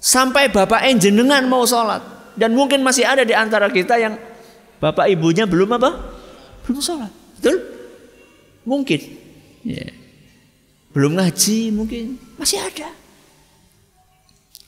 Sampai 0.01 0.49
bapak 0.49 0.87
jenengan 0.97 1.45
mau 1.45 1.67
sholat. 1.67 2.01
Dan 2.37 2.53
mungkin 2.53 2.81
masih 2.81 3.05
ada 3.05 3.25
di 3.25 3.33
antara 3.33 3.67
kita 3.69 3.97
yang 3.97 4.17
bapak 4.77 5.09
ibunya 5.09 5.45
belum 5.45 5.77
apa? 5.77 5.91
Belum 6.65 6.81
sholat. 6.81 7.11
Betul? 7.37 7.57
Mungkin. 8.65 9.01
Ya. 9.67 9.91
Belum 10.95 11.19
ngaji 11.19 11.75
mungkin. 11.75 12.17
Masih 12.39 12.57
ada. 12.63 12.89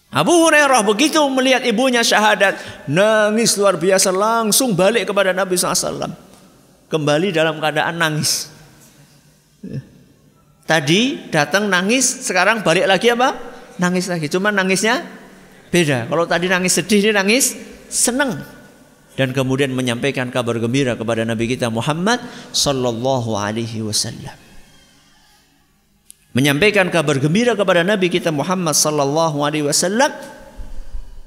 Abu 0.09 0.33
Hurairah 0.33 0.81
begitu 0.81 1.21
melihat 1.29 1.61
ibunya 1.65 2.01
syahadat. 2.01 2.57
Nangis 2.89 3.53
luar 3.57 3.77
biasa 3.77 4.09
langsung 4.09 4.73
balik 4.73 5.13
kepada 5.13 5.33
Nabi 5.33 5.53
SAW. 5.53 6.09
Kembali 6.89 7.29
dalam 7.29 7.61
keadaan 7.61 8.01
nangis. 8.01 8.49
Tadi 10.65 11.29
datang 11.29 11.69
nangis, 11.69 12.25
sekarang 12.25 12.65
balik 12.65 12.89
lagi 12.89 13.13
apa? 13.13 13.37
Nangis 13.77 14.09
lagi. 14.09 14.25
Cuma 14.29 14.49
nangisnya 14.49 15.05
Beda. 15.69 16.09
Kalau 16.09 16.25
tadi 16.25 16.49
nangis 16.49 16.73
sedih, 16.81 17.09
dia 17.09 17.13
nangis 17.13 17.53
senang. 17.89 18.41
Dan 19.13 19.35
kemudian 19.37 19.69
menyampaikan 19.69 20.33
kabar 20.33 20.57
gembira 20.57 20.97
kepada 20.97 21.21
Nabi 21.21 21.45
kita 21.45 21.69
Muhammad 21.69 22.17
sallallahu 22.49 23.37
alaihi 23.37 23.85
wasallam. 23.85 24.48
Menyampaikan 26.29 26.93
kabar 26.93 27.17
gembira 27.17 27.57
kepada 27.57 27.81
Nabi 27.81 28.05
kita 28.13 28.29
Muhammad 28.29 28.77
sallallahu 28.77 29.41
alaihi 29.41 29.65
wasallam 29.65 30.13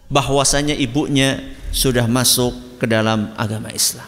bahwasanya 0.07 0.79
ibunya 0.79 1.43
sudah 1.75 2.07
masuk 2.07 2.79
ke 2.79 2.87
dalam 2.87 3.35
agama 3.35 3.73
Islam. 3.75 4.07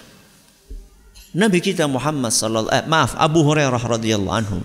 Nabi 1.35 1.59
kita 1.59 1.91
Muhammad 1.91 2.31
sallallahu 2.31 2.71
eh, 2.71 2.87
maaf 2.87 3.19
Abu 3.19 3.43
Hurairah 3.43 3.83
radhiyallahu 3.83 4.39
anhu 4.39 4.63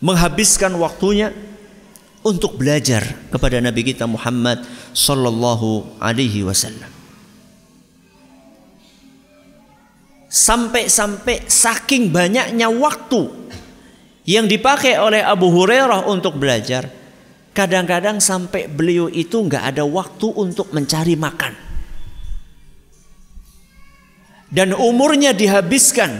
menghabiskan 0.00 0.72
waktunya 0.80 1.34
untuk 2.24 2.56
belajar 2.56 3.04
kepada 3.28 3.60
Nabi 3.60 3.84
kita 3.84 4.08
Muhammad 4.08 4.64
sallallahu 4.96 6.00
alaihi 6.00 6.40
wasallam. 6.40 6.88
Sampai-sampai 10.28 11.48
saking 11.48 12.12
banyaknya 12.12 12.68
waktu 12.72 13.28
yang 14.28 14.44
dipakai 14.44 15.00
oleh 15.00 15.24
Abu 15.24 15.48
Hurairah 15.48 16.04
untuk 16.04 16.36
belajar, 16.36 16.84
kadang-kadang 17.56 18.20
sampai 18.20 18.68
beliau 18.68 19.08
itu 19.08 19.40
nggak 19.40 19.72
ada 19.72 19.88
waktu 19.88 20.28
untuk 20.36 20.68
mencari 20.76 21.16
makan. 21.16 21.56
Dan 24.52 24.76
umurnya 24.76 25.32
dihabiskan 25.32 26.12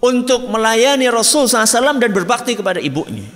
untuk 0.00 0.48
melayani 0.48 1.12
Rasul 1.12 1.44
SAW 1.44 2.00
dan 2.00 2.08
berbakti 2.08 2.56
kepada 2.56 2.80
ibunya. 2.80 3.28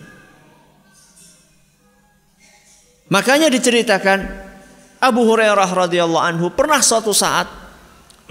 Makanya 3.13 3.53
diceritakan 3.53 4.25
Abu 5.05 5.21
Hurairah 5.29 5.69
radhiyallahu 5.69 6.25
anhu 6.25 6.49
pernah 6.49 6.81
suatu 6.81 7.13
saat 7.13 7.45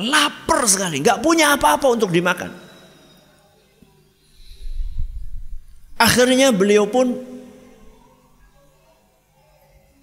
lapar 0.01 0.65
sekali, 0.65 1.05
nggak 1.05 1.21
punya 1.21 1.53
apa-apa 1.53 1.85
untuk 1.85 2.09
dimakan. 2.09 2.64
Akhirnya 5.95 6.51
beliau 6.51 6.87
pun 6.87 7.15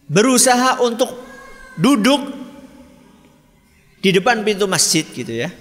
berusaha 0.09 0.81
untuk 0.81 1.13
duduk 1.77 2.33
di 4.01 4.11
depan 4.13 4.41
pintu 4.43 4.65
masjid 4.65 5.05
gitu 5.05 5.31
ya. 5.31 5.53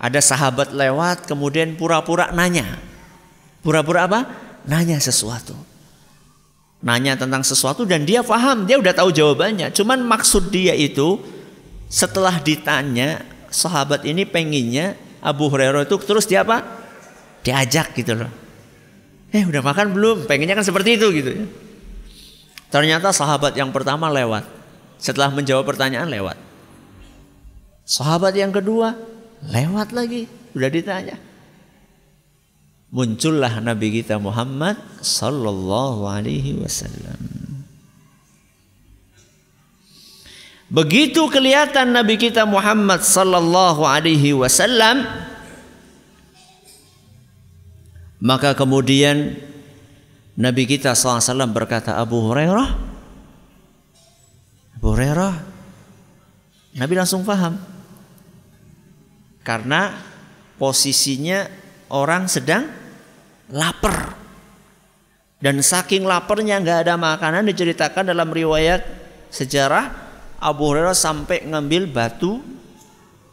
Ada 0.00 0.18
sahabat 0.24 0.72
lewat 0.72 1.28
kemudian 1.28 1.76
pura-pura 1.76 2.32
nanya. 2.34 2.66
Pura-pura 3.60 4.08
apa? 4.08 4.20
Nanya 4.64 4.96
sesuatu 4.98 5.70
nanya 6.80 7.16
tentang 7.16 7.44
sesuatu 7.44 7.84
dan 7.84 8.08
dia 8.08 8.24
paham, 8.24 8.64
dia 8.64 8.80
udah 8.80 8.92
tahu 8.96 9.12
jawabannya. 9.12 9.72
Cuman 9.72 10.00
maksud 10.00 10.48
dia 10.48 10.72
itu 10.72 11.20
setelah 11.92 12.40
ditanya 12.40 13.20
sahabat 13.52 14.04
ini 14.08 14.24
penginnya 14.24 14.96
Abu 15.20 15.52
Hurairah 15.52 15.84
itu 15.84 15.96
terus 16.00 16.24
dia 16.24 16.40
apa? 16.40 16.64
Diajak 17.44 17.92
gitu 17.96 18.16
loh. 18.16 18.32
Eh 19.30 19.46
udah 19.46 19.62
makan 19.62 19.94
belum? 19.94 20.16
Pengennya 20.26 20.58
kan 20.58 20.66
seperti 20.66 20.98
itu 20.98 21.06
gitu 21.14 21.30
ya. 21.30 21.46
Ternyata 22.70 23.14
sahabat 23.14 23.54
yang 23.54 23.70
pertama 23.70 24.10
lewat. 24.10 24.46
Setelah 24.98 25.30
menjawab 25.32 25.64
pertanyaan 25.66 26.10
lewat. 26.10 26.36
Sahabat 27.86 28.34
yang 28.34 28.50
kedua 28.50 28.94
lewat 29.46 29.94
lagi. 29.94 30.26
Udah 30.54 30.70
ditanya 30.70 31.30
muncullah 32.90 33.62
Nabi 33.62 34.02
kita 34.02 34.18
Muhammad 34.18 34.76
sallallahu 34.98 36.04
alaihi 36.10 36.58
wasallam. 36.58 37.18
Begitu 40.70 41.26
kelihatan 41.30 41.94
Nabi 41.94 42.14
kita 42.14 42.46
Muhammad 42.46 43.02
sallallahu 43.02 43.82
alaihi 43.82 44.34
wasallam 44.34 45.02
maka 48.20 48.52
kemudian 48.52 49.32
Nabi 50.36 50.68
kita 50.68 50.92
SAW 50.92 51.48
berkata 51.52 51.96
Abu 51.96 52.20
Hurairah? 52.28 52.68
Abu 54.80 54.86
Hurairah. 54.92 55.34
Nabi 56.80 56.94
langsung 56.94 57.26
paham 57.26 57.58
karena 59.42 59.96
posisinya 60.60 61.48
orang 61.90 62.30
sedang 62.30 62.68
lapar. 63.50 64.16
Dan 65.40 65.64
saking 65.64 66.04
laparnya 66.04 66.60
nggak 66.60 66.84
ada 66.84 66.94
makanan 67.00 67.48
diceritakan 67.48 68.12
dalam 68.12 68.28
riwayat 68.28 68.84
sejarah 69.32 69.88
Abu 70.36 70.68
Hurairah 70.68 70.92
sampai 70.92 71.48
ngambil 71.48 71.88
batu 71.88 72.44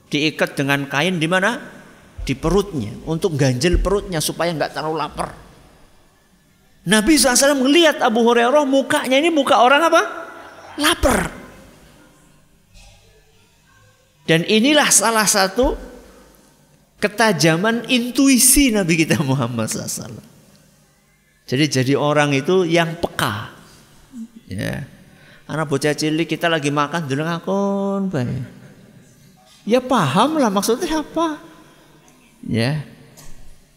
diikat 0.07 0.55
dengan 0.55 0.87
kain 0.87 1.19
di 1.19 1.27
mana 1.27 1.76
di 2.27 2.35
perutnya 2.35 2.91
untuk 3.07 3.39
ganjil 3.39 3.79
perutnya 3.79 4.19
supaya 4.19 4.51
nggak 4.51 4.75
terlalu 4.75 4.99
lapar. 4.99 5.31
Nabi 6.83 7.15
SAW 7.15 7.63
melihat 7.63 8.03
Abu 8.03 8.27
Hurairah 8.27 8.67
mukanya 8.67 9.15
ini 9.15 9.31
muka 9.31 9.63
orang 9.63 9.87
apa? 9.87 10.01
Lapar. 10.75 11.31
Dan 14.27 14.43
inilah 14.43 14.91
salah 14.91 15.23
satu 15.23 15.79
ketajaman 16.99 17.87
intuisi 17.87 18.75
Nabi 18.75 19.07
kita 19.07 19.23
Muhammad 19.23 19.71
SAW. 19.71 20.19
Jadi 21.47 21.63
jadi 21.71 21.93
orang 21.95 22.35
itu 22.35 22.67
yang 22.67 22.99
peka. 22.99 23.55
Ya. 24.51 24.83
Anak 25.47 25.71
bocah 25.71 25.95
cilik 25.95 26.27
kita 26.27 26.51
lagi 26.51 26.75
makan 26.75 27.07
dulu 27.07 27.23
ngakon 27.23 28.11
baik. 28.11 28.43
Ya 29.63 29.79
paham 29.79 30.35
lah 30.43 30.51
maksudnya 30.51 30.99
apa. 30.99 31.46
Ya. 32.45 32.85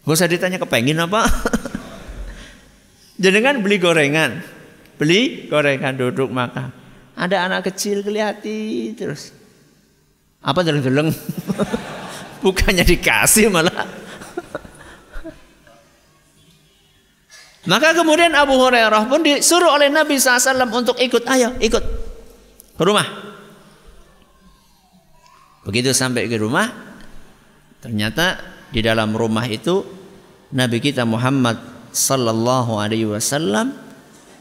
Gak 0.05 0.17
usah 0.17 0.29
ditanya 0.29 0.61
kepengin 0.61 1.01
apa. 1.01 1.25
Kan 3.21 3.57
beli 3.65 3.77
gorengan. 3.81 4.41
Beli 5.01 5.49
gorengan 5.49 5.97
duduk 5.97 6.29
makan. 6.29 6.73
Ada 7.17 7.49
anak 7.49 7.73
kecil 7.73 8.01
kelihati 8.01 8.93
terus. 8.97 9.33
Apa 10.41 10.65
deleng-deleng? 10.65 11.13
Bukannya 12.45 12.85
dikasih 12.85 13.53
malah. 13.53 13.85
Maka 17.69 17.93
kemudian 17.93 18.33
Abu 18.33 18.57
Hurairah 18.57 19.05
pun 19.05 19.21
disuruh 19.21 19.77
oleh 19.77 19.93
Nabi 19.93 20.17
SAW 20.17 20.65
untuk 20.73 20.97
ikut. 20.97 21.29
Ayo 21.29 21.53
ikut 21.61 21.85
ke 22.81 22.83
rumah. 22.89 23.05
Begitu 25.69 25.93
sampai 25.93 26.25
ke 26.25 26.41
rumah. 26.41 26.73
Ternyata 27.85 28.50
di 28.71 28.81
dalam 28.83 29.15
rumah 29.15 29.47
itu 29.51 29.83
Nabi 30.55 30.83
kita 30.83 31.07
Muhammad 31.07 31.59
sallallahu 31.91 32.79
alaihi 32.79 33.07
wasallam 33.07 33.75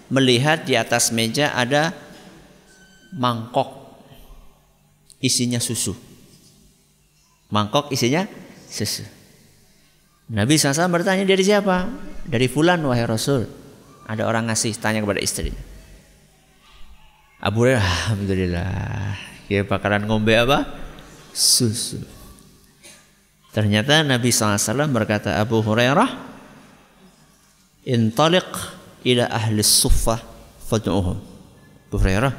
melihat 0.10 0.66
di 0.66 0.74
atas 0.74 1.14
meja 1.14 1.54
ada 1.54 1.94
mangkok 3.14 3.98
isinya 5.22 5.62
susu. 5.62 5.94
Mangkok 7.50 7.90
isinya 7.90 8.26
susu. 8.70 9.06
Nabi 10.30 10.62
SAW 10.62 10.94
bertanya 10.94 11.26
dari 11.26 11.42
siapa? 11.42 11.90
Dari 12.30 12.46
fulan 12.46 12.86
wahai 12.86 13.10
Rasul. 13.10 13.50
Ada 14.06 14.30
orang 14.30 14.46
ngasih 14.50 14.78
tanya 14.78 15.02
kepada 15.02 15.18
istrinya. 15.18 15.58
Abu 17.42 17.66
Hurairah, 17.66 17.82
Alhamdulillah. 17.82 19.18
Ya 19.50 19.66
bakalan 19.66 20.06
ngombe 20.06 20.38
apa? 20.38 20.70
Susu. 21.34 22.19
Ternyata 23.50 24.06
Nabi 24.06 24.30
SAW 24.30 24.90
berkata 24.94 25.42
Abu 25.42 25.66
Hurairah, 25.66 26.30
Intaliq 27.90 28.50
ila 29.10 29.26
ahli 29.26 29.66
suffah 29.66 30.22
fad'uhum. 30.70 31.18
Abu 31.90 31.96
Hurairah, 31.98 32.34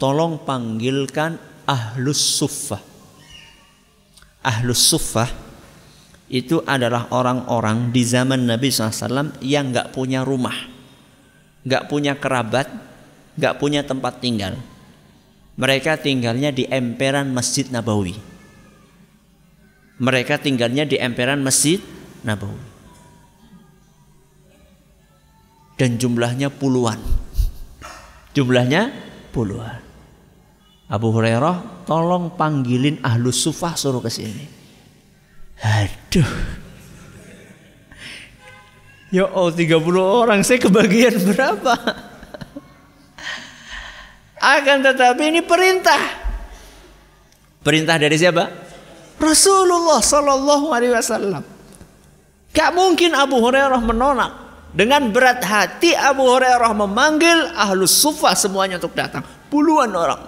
tolong 0.00 0.40
panggilkan 0.40 1.36
ahlus 1.68 2.40
suffah. 2.40 2.80
Ahlus 4.40 4.80
suffah 4.80 5.28
itu 6.32 6.64
adalah 6.64 7.12
orang-orang 7.12 7.92
di 7.92 8.00
zaman 8.04 8.48
Nabi 8.48 8.72
SAW 8.72 9.36
yang 9.44 9.68
nggak 9.68 9.92
punya 9.92 10.24
rumah, 10.24 10.56
nggak 11.68 11.92
punya 11.92 12.16
kerabat, 12.16 12.72
nggak 13.36 13.54
punya 13.60 13.84
tempat 13.84 14.24
tinggal. 14.24 14.56
Mereka 15.58 16.00
tinggalnya 16.00 16.54
di 16.54 16.64
emperan 16.64 17.34
Masjid 17.34 17.68
Nabawi. 17.68 18.37
Mereka 19.98 20.38
tinggalnya 20.38 20.86
di 20.86 20.94
emperan 20.94 21.42
Masjid 21.42 21.82
Nabawi. 22.22 22.66
Dan 25.78 25.98
jumlahnya 25.98 26.50
puluhan. 26.50 26.98
Jumlahnya 28.34 28.90
puluhan. 29.30 29.82
Abu 30.88 31.12
Hurairah, 31.14 31.86
tolong 31.86 32.34
panggilin 32.34 32.98
ahlu 33.04 33.30
sufah 33.30 33.74
suruh 33.78 34.02
ke 34.02 34.10
sini. 34.10 34.46
Aduh. 35.62 36.32
Ya 39.08 39.24
oh 39.24 39.48
30 39.48 39.78
orang, 39.98 40.40
saya 40.44 40.60
kebagian 40.60 41.16
berapa? 41.32 41.74
Akan 44.38 44.84
tetapi 44.84 45.22
ini 45.34 45.40
perintah. 45.42 45.98
Perintah 47.62 47.96
dari 47.98 48.16
siapa? 48.16 48.67
Rasulullah 49.18 49.98
Sallallahu 49.98 50.66
Alaihi 50.70 50.94
Wasallam. 50.94 51.42
Gak 52.54 52.70
mungkin 52.74 53.12
Abu 53.14 53.38
Hurairah 53.42 53.82
menolak. 53.82 54.32
Dengan 54.68 55.10
berat 55.10 55.42
hati 55.42 55.96
Abu 55.96 56.28
Hurairah 56.28 56.70
memanggil 56.76 57.50
ahlus 57.56 57.92
sufah 57.98 58.36
semuanya 58.38 58.78
untuk 58.78 58.94
datang. 58.94 59.26
Puluhan 59.50 59.90
orang. 59.90 60.22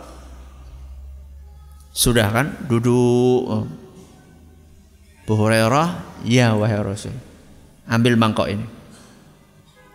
Sudah 1.90 2.26
kan 2.30 2.46
duduk. 2.66 3.68
Abu 5.26 5.34
Hurairah, 5.38 5.88
ya 6.26 6.58
wahai 6.58 6.82
Rasul. 6.82 7.14
Ambil 7.86 8.18
mangkok 8.18 8.50
ini. 8.50 8.66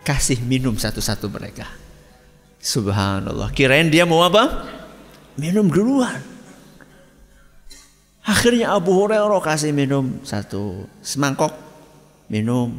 Kasih 0.00 0.40
minum 0.40 0.78
satu-satu 0.78 1.28
mereka. 1.28 1.68
Subhanallah. 2.62 3.52
Kirain 3.52 3.92
dia 3.92 4.08
mau 4.08 4.24
apa? 4.24 4.64
Minum 5.36 5.68
duluan. 5.68 6.35
Akhirnya 8.26 8.74
Abu 8.74 8.90
Hurairah 8.90 9.38
kasih 9.38 9.70
minum 9.70 10.18
satu 10.26 10.90
semangkok. 10.98 11.54
Minum. 12.26 12.74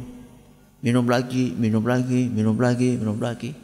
Minum 0.84 1.08
lagi, 1.08 1.56
minum 1.56 1.80
lagi, 1.82 2.28
minum 2.28 2.54
lagi, 2.54 3.00
minum 3.00 3.16
lagi. 3.16 3.56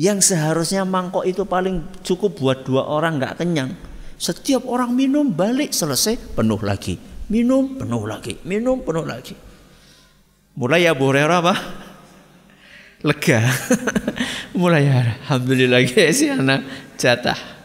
Yang 0.00 0.32
seharusnya 0.32 0.88
mangkok 0.88 1.28
itu 1.28 1.44
paling 1.44 1.84
cukup 2.00 2.40
buat 2.40 2.64
dua 2.64 2.88
orang 2.88 3.20
nggak 3.20 3.36
kenyang. 3.36 3.76
Setiap 4.16 4.64
orang 4.64 4.96
minum 4.96 5.28
balik 5.28 5.76
selesai 5.76 6.16
penuh 6.32 6.58
lagi. 6.64 6.96
Minum 7.28 7.76
penuh 7.76 8.08
lagi. 8.08 8.40
Minum 8.48 8.80
penuh 8.80 9.04
lagi. 9.04 9.36
Mulai 10.56 10.88
Abu 10.88 11.04
Hurairah 11.12 11.38
apa? 11.44 11.54
lega 13.00 13.40
mulai 14.60 14.84
alhamdulillah 14.92 15.80
guys 15.88 16.20
ya 16.20 16.36
anak 16.36 16.60
jatah 17.00 17.59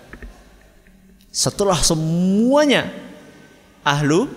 setelah 1.35 1.75
semuanya 1.83 2.87
ahlu 3.83 4.31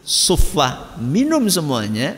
suffah 0.00 0.96
minum 0.96 1.44
semuanya 1.52 2.16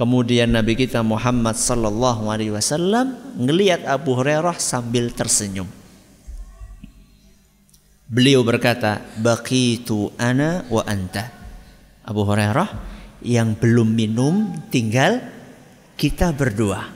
kemudian 0.00 0.48
Nabi 0.48 0.72
kita 0.72 1.04
Muhammad 1.04 1.60
sallallahu 1.60 2.32
alaihi 2.32 2.56
wasallam 2.56 3.12
ngelihat 3.36 3.84
Abu 3.84 4.16
Hurairah 4.16 4.56
sambil 4.56 5.12
tersenyum. 5.12 5.68
Beliau 8.08 8.40
berkata 8.40 9.04
baqitu 9.20 10.16
ana 10.16 10.64
wa 10.72 10.80
anta. 10.88 11.28
Abu 12.06 12.24
Hurairah 12.24 12.70
yang 13.20 13.58
belum 13.58 13.92
minum 13.92 14.48
tinggal 14.72 15.20
kita 15.98 16.32
berdua. 16.32 16.88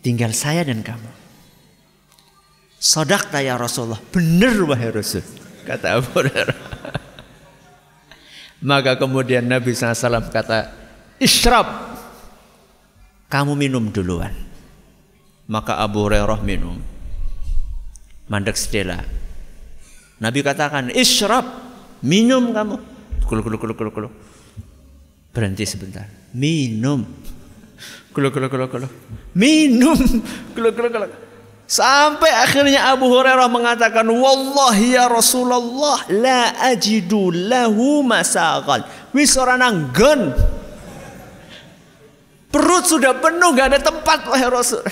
Tinggal 0.00 0.30
saya 0.30 0.62
dan 0.62 0.80
kamu. 0.80 1.23
Sodak 2.84 3.32
ya 3.40 3.56
Rasulullah. 3.56 3.96
Benar 4.12 4.60
wahai 4.68 4.92
Rasul. 4.92 5.24
Kata 5.64 5.96
Abu 5.96 6.20
Hurairah. 6.20 6.58
Maka 8.60 9.00
kemudian 9.00 9.48
Nabi 9.48 9.72
SAW 9.72 10.28
kata, 10.28 10.68
Ishrab. 11.16 11.64
Kamu 13.32 13.56
minum 13.56 13.88
duluan. 13.88 14.36
Maka 15.48 15.80
Abu 15.80 16.04
Hurairah 16.04 16.44
minum. 16.44 16.76
Mandek 18.28 18.60
sedela. 18.60 19.00
Nabi 20.20 20.44
katakan, 20.44 20.92
Ishrab. 20.92 21.64
Minum 22.04 22.52
kamu. 22.52 22.76
Kulu, 23.24 23.40
kulu, 23.40 23.56
kulu, 23.64 23.72
kulu, 23.80 23.90
kulu. 23.96 24.08
Berhenti 25.32 25.64
sebentar. 25.64 26.04
Minum. 26.36 27.00
Kulu, 28.12 28.28
kulu, 28.28 28.52
kulu, 28.52 28.68
kulu. 28.68 28.88
Minum. 29.32 29.96
Kulu, 30.52 30.68
kulu, 30.76 30.88
kulu. 30.92 31.23
Sampai 31.64 32.28
akhirnya 32.28 32.92
Abu 32.92 33.08
Hurairah 33.08 33.48
mengatakan, 33.48 34.04
Wallahi 34.04 35.00
ya 35.00 35.08
Rasulullah, 35.08 36.04
la 36.12 36.52
ajidu 36.68 37.32
lahu 37.32 38.04
masagal. 38.04 38.84
Wis 39.16 39.32
orang 39.40 39.64
nanggon. 39.64 40.36
Perut 42.52 42.84
sudah 42.86 43.16
penuh, 43.18 43.50
gak 43.56 43.74
ada 43.74 43.80
tempat 43.82 44.28
wahai 44.30 44.46
Rasul. 44.46 44.84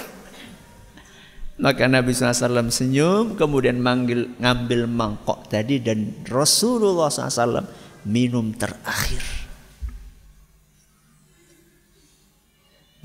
Maka 1.62 1.86
Nabi 1.86 2.10
SAW 2.10 2.74
senyum, 2.74 3.38
kemudian 3.38 3.78
manggil, 3.78 4.34
ngambil 4.40 4.90
mangkok 4.90 5.46
tadi 5.46 5.78
dan 5.78 6.26
Rasulullah 6.26 7.06
SAW 7.06 7.62
minum 8.08 8.50
terakhir. 8.56 9.22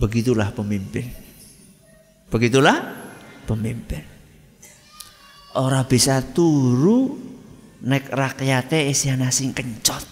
Begitulah 0.02 0.50
pemimpin. 0.58 1.06
Begitulah 2.34 2.97
pemimpin. 3.48 4.04
Orang 5.56 5.88
bisa 5.88 6.20
turu 6.22 7.16
naik 7.88 8.12
rakyatnya 8.12 8.92
isian 8.92 9.24
sing 9.32 9.56
kencot. 9.56 10.04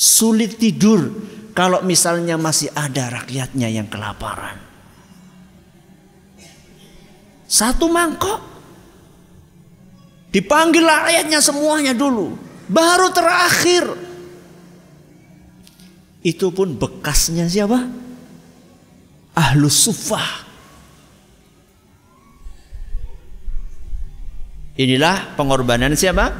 Sulit 0.00 0.56
tidur 0.56 1.12
kalau 1.52 1.84
misalnya 1.84 2.40
masih 2.40 2.72
ada 2.72 3.20
rakyatnya 3.20 3.68
yang 3.68 3.86
kelaparan. 3.92 4.56
Satu 7.44 7.92
mangkok. 7.92 8.48
Dipanggil 10.30 10.86
rakyatnya 10.86 11.42
semuanya 11.42 11.90
dulu. 11.90 12.38
Baru 12.70 13.10
terakhir 13.10 13.82
itu 16.20 16.52
pun 16.52 16.76
bekasnya 16.76 17.48
siapa? 17.48 17.90
Ahlus 19.34 19.88
sufah. 19.88 20.49
Inilah 24.80 25.36
pengorbanan 25.36 25.92
siapa? 25.92 26.32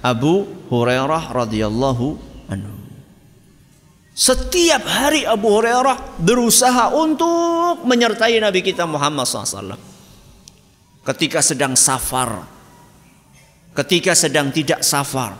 Abu 0.00 0.48
Hurairah 0.72 1.28
radhiyallahu 1.28 2.06
anhu. 2.48 2.76
Setiap 4.16 4.80
hari 4.88 5.28
Abu 5.28 5.52
Hurairah 5.52 6.16
berusaha 6.16 6.88
untuk 6.96 7.84
menyertai 7.84 8.40
Nabi 8.40 8.64
kita 8.64 8.88
Muhammad 8.88 9.28
SAW. 9.28 9.76
Ketika 11.04 11.44
sedang 11.44 11.76
safar, 11.76 12.48
ketika 13.76 14.16
sedang 14.16 14.48
tidak 14.48 14.80
safar, 14.80 15.36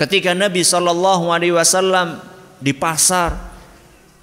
ketika 0.00 0.32
Nabi 0.32 0.64
Shallallahu 0.64 1.36
Alaihi 1.36 1.52
Wasallam 1.52 2.16
di 2.56 2.72
pasar, 2.72 3.36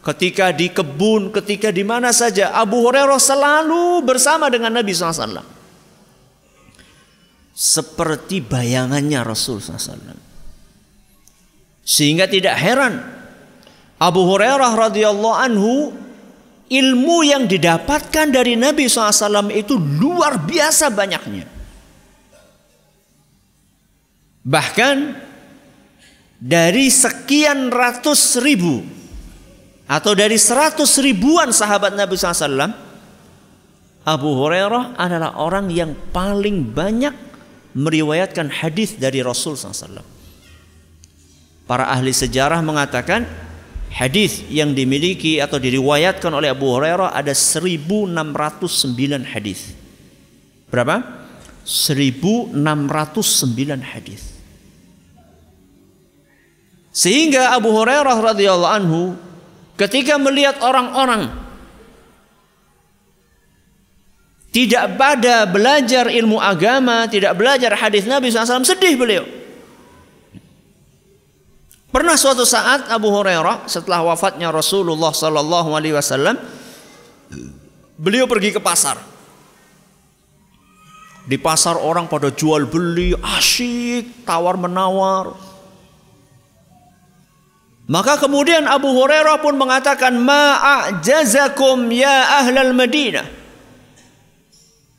ketika 0.02 0.50
di 0.50 0.74
kebun, 0.74 1.30
ketika 1.30 1.70
di 1.70 1.86
mana 1.86 2.10
saja. 2.10 2.58
Abu 2.58 2.82
Hurairah 2.90 3.22
selalu 3.22 4.02
bersama 4.02 4.50
dengan 4.50 4.74
Nabi 4.74 4.98
SAW. 4.98 5.57
Seperti 7.58 8.38
bayangannya 8.46 9.26
Rasul 9.26 9.58
SAW. 9.58 10.14
Sehingga 11.82 12.30
tidak 12.30 12.54
heran 12.62 13.02
Abu 13.98 14.30
Hurairah 14.30 14.78
radhiyallahu 14.78 15.38
anhu 15.42 15.90
ilmu 16.70 17.18
yang 17.26 17.50
didapatkan 17.50 18.30
dari 18.30 18.54
Nabi 18.54 18.86
SAW 18.86 19.50
itu 19.50 19.74
luar 19.74 20.38
biasa 20.46 20.94
banyaknya. 20.94 21.50
Bahkan 24.46 24.98
dari 26.38 26.94
sekian 26.94 27.74
ratus 27.74 28.38
ribu 28.38 28.86
atau 29.90 30.14
dari 30.14 30.38
seratus 30.38 31.02
ribuan 31.02 31.50
sahabat 31.50 31.98
Nabi 31.98 32.14
SAW, 32.14 32.70
Abu 34.06 34.30
Hurairah 34.38 34.94
adalah 34.94 35.42
orang 35.42 35.74
yang 35.74 35.98
paling 36.14 36.70
banyak 36.70 37.27
meriwayatkan 37.78 38.50
hadis 38.50 38.98
dari 38.98 39.22
Rasul 39.22 39.54
SAW. 39.54 40.02
Para 41.70 41.94
ahli 41.94 42.10
sejarah 42.10 42.58
mengatakan 42.66 43.30
hadis 43.94 44.42
yang 44.50 44.74
dimiliki 44.74 45.38
atau 45.38 45.62
diriwayatkan 45.62 46.34
oleh 46.34 46.50
Abu 46.50 46.74
Hurairah 46.74 47.14
ada 47.14 47.38
1609 47.38 48.18
hadis. 49.30 49.78
Berapa? 50.74 51.06
1609 51.68 52.58
hadis. 53.84 54.34
Sehingga 56.90 57.54
Abu 57.54 57.70
Hurairah 57.78 58.18
radhiyallahu 58.34 58.74
anhu 58.74 59.14
ketika 59.78 60.18
melihat 60.18 60.58
orang-orang 60.66 61.30
tidak 64.58 64.98
pada 64.98 65.46
belajar 65.46 66.10
ilmu 66.10 66.42
agama, 66.42 67.06
tidak 67.06 67.38
belajar 67.38 67.78
hadis 67.78 68.10
Nabi 68.10 68.34
SAW, 68.34 68.66
sedih 68.66 68.98
beliau. 68.98 69.22
Pernah 71.94 72.18
suatu 72.18 72.42
saat 72.42 72.90
Abu 72.90 73.14
Hurairah 73.14 73.70
setelah 73.70 74.02
wafatnya 74.02 74.50
Rasulullah 74.50 75.14
Sallallahu 75.14 75.78
Alaihi 75.78 75.94
Wasallam, 75.94 76.42
beliau 78.02 78.26
pergi 78.26 78.50
ke 78.50 78.58
pasar. 78.58 78.98
Di 81.30 81.38
pasar 81.38 81.78
orang 81.78 82.10
pada 82.10 82.34
jual 82.34 82.66
beli, 82.66 83.14
asyik, 83.14 84.26
tawar 84.26 84.58
menawar. 84.58 85.38
Maka 87.86 88.18
kemudian 88.18 88.66
Abu 88.66 88.90
Hurairah 88.90 89.38
pun 89.38 89.54
mengatakan, 89.54 90.18
Ma'ajazakum 90.18 91.94
ya 91.94 92.42
ahlal 92.42 92.74
Madinah. 92.74 93.47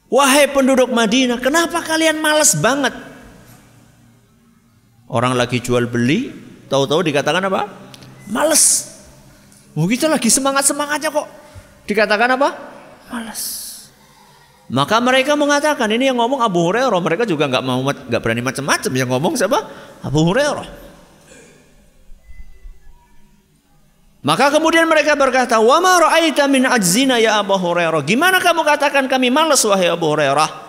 Wahai 0.09 0.49
penduduk 0.49 0.88
Madinah, 0.88 1.37
kenapa 1.37 1.85
kalian 1.85 2.16
malas 2.21 2.57
banget? 2.57 2.97
Orang 5.09 5.37
lagi 5.37 5.61
jual 5.61 5.88
beli, 5.88 6.49
Tahu-tahu 6.68 7.01
dikatakan 7.01 7.40
apa? 7.49 7.64
Males. 8.29 8.92
Oh, 9.73 9.88
kita 9.88 10.05
lagi 10.05 10.29
semangat-semangatnya 10.29 11.09
kok. 11.09 11.27
Dikatakan 11.88 12.37
apa? 12.37 12.49
Males. 13.09 13.42
Maka 14.68 15.01
mereka 15.01 15.33
mengatakan 15.33 15.88
ini 15.88 16.12
yang 16.12 16.21
ngomong 16.21 16.44
Abu 16.44 16.61
Hurairah. 16.68 17.01
Mereka 17.01 17.25
juga 17.25 17.49
nggak 17.49 17.64
mau 17.64 17.81
nggak 17.81 18.21
berani 18.21 18.44
macam-macam. 18.44 18.92
Yang 18.92 19.09
ngomong 19.09 19.33
siapa? 19.40 19.59
Abu 20.05 20.29
Hurairah. 20.29 20.88
Maka 24.28 24.52
kemudian 24.52 24.84
mereka 24.84 25.16
berkata, 25.16 25.56
"Wa 25.56 25.80
ma 25.80 25.96
ra'aita 26.04 26.44
min 26.52 26.68
ajzina 26.68 27.16
ya 27.16 27.40
Abu 27.40 27.56
Hurairah?" 27.56 28.04
Gimana 28.04 28.36
kamu 28.36 28.60
katakan 28.60 29.08
kami 29.08 29.32
malas 29.32 29.64
wahai 29.64 29.88
Abu 29.88 30.04
Hurairah? 30.04 30.68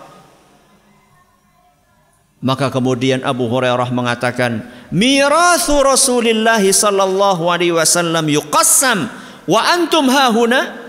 Maka 2.39 2.71
kemudian 2.71 3.19
Abu 3.19 3.51
Hurairah 3.51 3.91
mengatakan, 3.91 4.63
"Mirathu 4.95 5.75
Rasulillah 5.83 6.63
sallallahu 6.63 7.51
alaihi 7.51 7.75
wasallam 7.75 8.31
yuqassam 8.31 9.11
wa 9.43 9.59
antum 9.75 10.07
hahuna." 10.07 10.79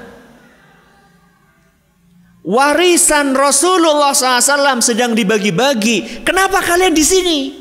Warisan 2.46 3.34
Rasulullah 3.36 4.16
SAW 4.16 4.80
sedang 4.80 5.12
dibagi-bagi. 5.12 6.22
Kenapa 6.24 6.62
kalian 6.64 6.94
di 6.94 7.04
sini? 7.04 7.59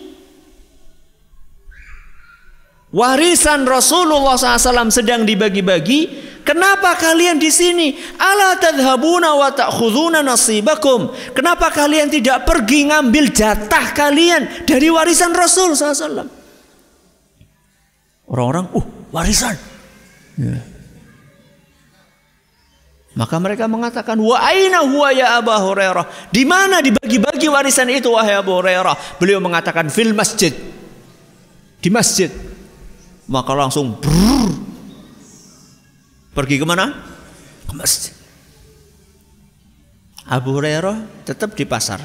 Warisan 2.89 3.69
Rasulullah 3.69 4.33
SAW 4.33 4.89
sedang 4.89 5.21
dibagi-bagi. 5.21 6.29
Kenapa 6.41 6.97
kalian 6.97 7.37
di 7.37 7.53
sini? 7.53 7.93
Ala 8.17 8.57
tadhabuna 8.57 9.37
wa 9.37 9.53
ta'khuduna 9.53 10.25
nasibakum. 10.25 11.13
Kenapa 11.37 11.69
kalian 11.69 12.09
tidak 12.09 12.49
pergi 12.49 12.89
ngambil 12.89 13.29
jatah 13.29 13.93
kalian 13.93 14.65
dari 14.65 14.89
warisan 14.89 15.29
Rasul 15.37 15.77
SAW? 15.77 16.25
Orang-orang, 18.25 18.65
uh, 18.73 18.85
warisan. 19.13 19.53
Ya. 20.41 20.57
Maka 23.13 23.35
mereka 23.37 23.69
mengatakan, 23.69 24.17
wa 24.17 24.37
aina 24.41 24.81
huwa 24.81 25.13
ya 25.13 25.37
Abu 25.37 25.53
Hurairah? 25.53 26.33
Di 26.33 26.41
mana 26.49 26.81
dibagi-bagi 26.81 27.45
warisan 27.45 27.93
itu 27.93 28.09
wahai 28.09 28.33
Abu 28.33 28.57
Hurairah? 28.57 29.21
Beliau 29.21 29.37
mengatakan 29.37 29.93
fil 29.93 30.17
masjid. 30.17 30.55
Di 31.77 31.89
masjid. 31.93 32.48
Maka 33.29 33.53
langsung 33.53 33.93
brrr, 34.01 34.69
Pergi 36.33 36.55
ke 36.55 36.65
mana? 36.65 36.93
Ke 37.67 37.73
masjid. 37.73 38.15
Abu 40.29 40.55
Hurairah 40.55 41.25
tetap 41.25 41.57
di 41.57 41.65
pasar. 41.65 41.99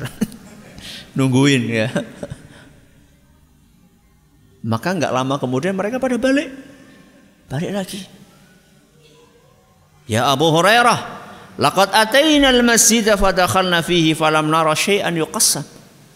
Nungguin 1.16 1.62
ya. 1.68 1.88
Maka 4.64 4.96
nggak 4.96 5.12
lama 5.12 5.36
kemudian 5.36 5.76
mereka 5.76 6.00
pada 6.00 6.16
balik. 6.16 6.48
Balik 7.52 7.70
lagi. 7.70 8.00
Ya 10.08 10.28
Abu 10.32 10.48
Hurairah, 10.48 10.98
laqad 11.60 11.92
ataina 11.92 12.48
al-masjid 12.48 13.04
fadakhalna 13.04 13.84
fihi 13.84 14.16
falam 14.16 14.48
nara 14.48 14.72
syai'an 14.72 15.12
yuqassam. 15.12 15.64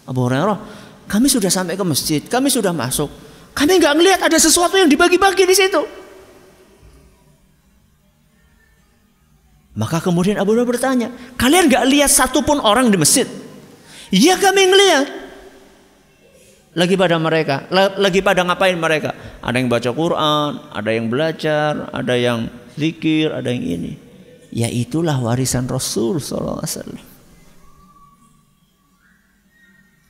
Abu 0.09 0.25
Hurairah, 0.25 0.57
kami 1.05 1.29
sudah 1.29 1.53
sampai 1.53 1.77
ke 1.77 1.85
masjid, 1.85 2.21
kami 2.25 2.49
sudah 2.49 2.73
masuk. 2.73 3.28
Kami 3.59 3.73
nggak 3.83 3.94
ngelihat 3.99 4.21
ada 4.23 4.38
sesuatu 4.38 4.79
yang 4.79 4.87
dibagi-bagi 4.87 5.42
di 5.42 5.57
situ. 5.59 5.83
Maka 9.79 10.03
kemudian 10.03 10.38
Abu 10.38 10.55
Hurairah 10.55 10.66
bertanya, 10.66 11.09
kalian 11.38 11.71
gak 11.71 11.87
lihat 11.87 12.11
satupun 12.11 12.59
orang 12.59 12.90
di 12.90 12.99
masjid? 12.99 13.31
Iya 14.11 14.35
kami 14.35 14.66
ngeliat. 14.66 15.07
Lagi 16.75 16.99
pada 16.99 17.14
mereka, 17.18 17.66
lagi 17.99 18.18
pada 18.18 18.42
ngapain 18.42 18.75
mereka? 18.75 19.14
Ada 19.38 19.55
yang 19.59 19.71
baca 19.71 19.90
Quran, 19.94 20.51
ada 20.75 20.90
yang 20.90 21.07
belajar, 21.07 21.90
ada 21.94 22.14
yang 22.18 22.51
zikir, 22.75 23.31
ada 23.31 23.55
yang 23.55 23.62
ini. 23.62 23.92
Ya 24.51 24.66
itulah 24.66 25.14
warisan 25.18 25.71
Rasul 25.71 26.18
SAW. 26.18 26.99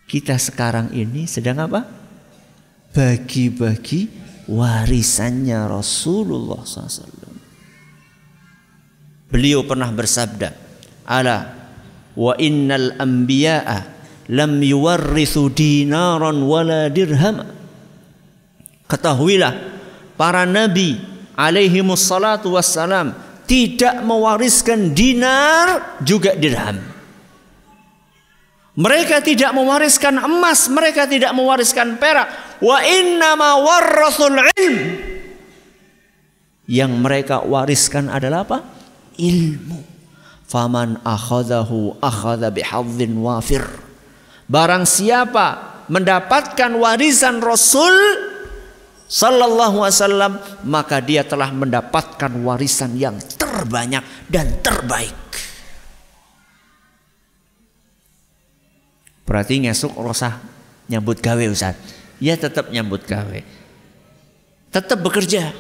Kita 0.09 0.37
sekarang 0.41 0.97
ini 0.97 1.29
sedang 1.29 1.61
apa? 1.61 1.98
Bagi-bagi 2.93 4.09
warisannya 4.49 5.69
Rasulullah 5.69 6.65
SAW. 6.65 7.19
Beliau 9.29 9.61
pernah 9.69 9.93
bersabda, 9.93 10.49
"Ala 11.05 11.53
wa 12.17 12.33
innal 12.41 12.97
anbiya'a 12.97 13.79
lam 14.33 14.65
yuwarrithu 14.65 15.53
dinaran 15.53 16.41
wala 16.49 16.89
dirham." 16.89 17.45
Ketahuilah, 18.89 19.53
para 20.17 20.49
nabi 20.49 20.97
alaihi 21.37 21.85
wassalatu 21.85 22.57
wassalam 22.57 23.13
tidak 23.45 24.01
mewariskan 24.01 24.97
dinar 24.97 26.01
juga 26.01 26.33
dirham. 26.33 26.81
Mereka 28.79 29.21
tidak 29.21 29.53
mewariskan 29.53 30.23
emas, 30.23 30.71
mereka 30.73 31.05
tidak 31.05 31.35
mewariskan 31.35 31.99
perak. 32.01 32.48
Wa 32.59 32.79
inna 32.83 33.39
ma 33.39 33.59
warrathul 33.59 34.39
ilm. 34.59 34.77
Yang 36.69 36.93
mereka 37.01 37.41
wariskan 37.43 38.13
adalah 38.13 38.45
apa? 38.45 38.59
ilmu. 39.19 39.81
Faman 40.49 40.97
akhadahu 41.05 42.01
akhadha 42.01 42.49
bihadzin 42.49 43.13
wafir. 43.21 43.67
Barang 44.49 44.89
siapa 44.89 45.85
mendapatkan 45.93 46.73
warisan 46.73 47.45
Rasul 47.45 47.93
sallallahu 49.09 49.85
alaihi 49.85 49.97
wasallam 50.01 50.33
maka 50.65 51.05
dia 51.05 51.25
telah 51.25 51.53
mendapatkan 51.53 52.33
warisan 52.41 52.97
yang 52.97 53.21
terbanyak 53.37 54.01
dan 54.33 54.49
terbaik. 54.65 55.13
Berarti 59.29 59.69
ngesuk 59.69 59.93
rosah 60.01 60.41
nyambut 60.89 61.21
gawe 61.21 61.45
Ustaz. 61.53 61.77
Ya 62.19 62.35
tetap 62.35 62.71
nyambut 62.75 63.07
gawe. 63.07 63.41
Tetap 64.75 64.99
bekerja. 65.01 65.55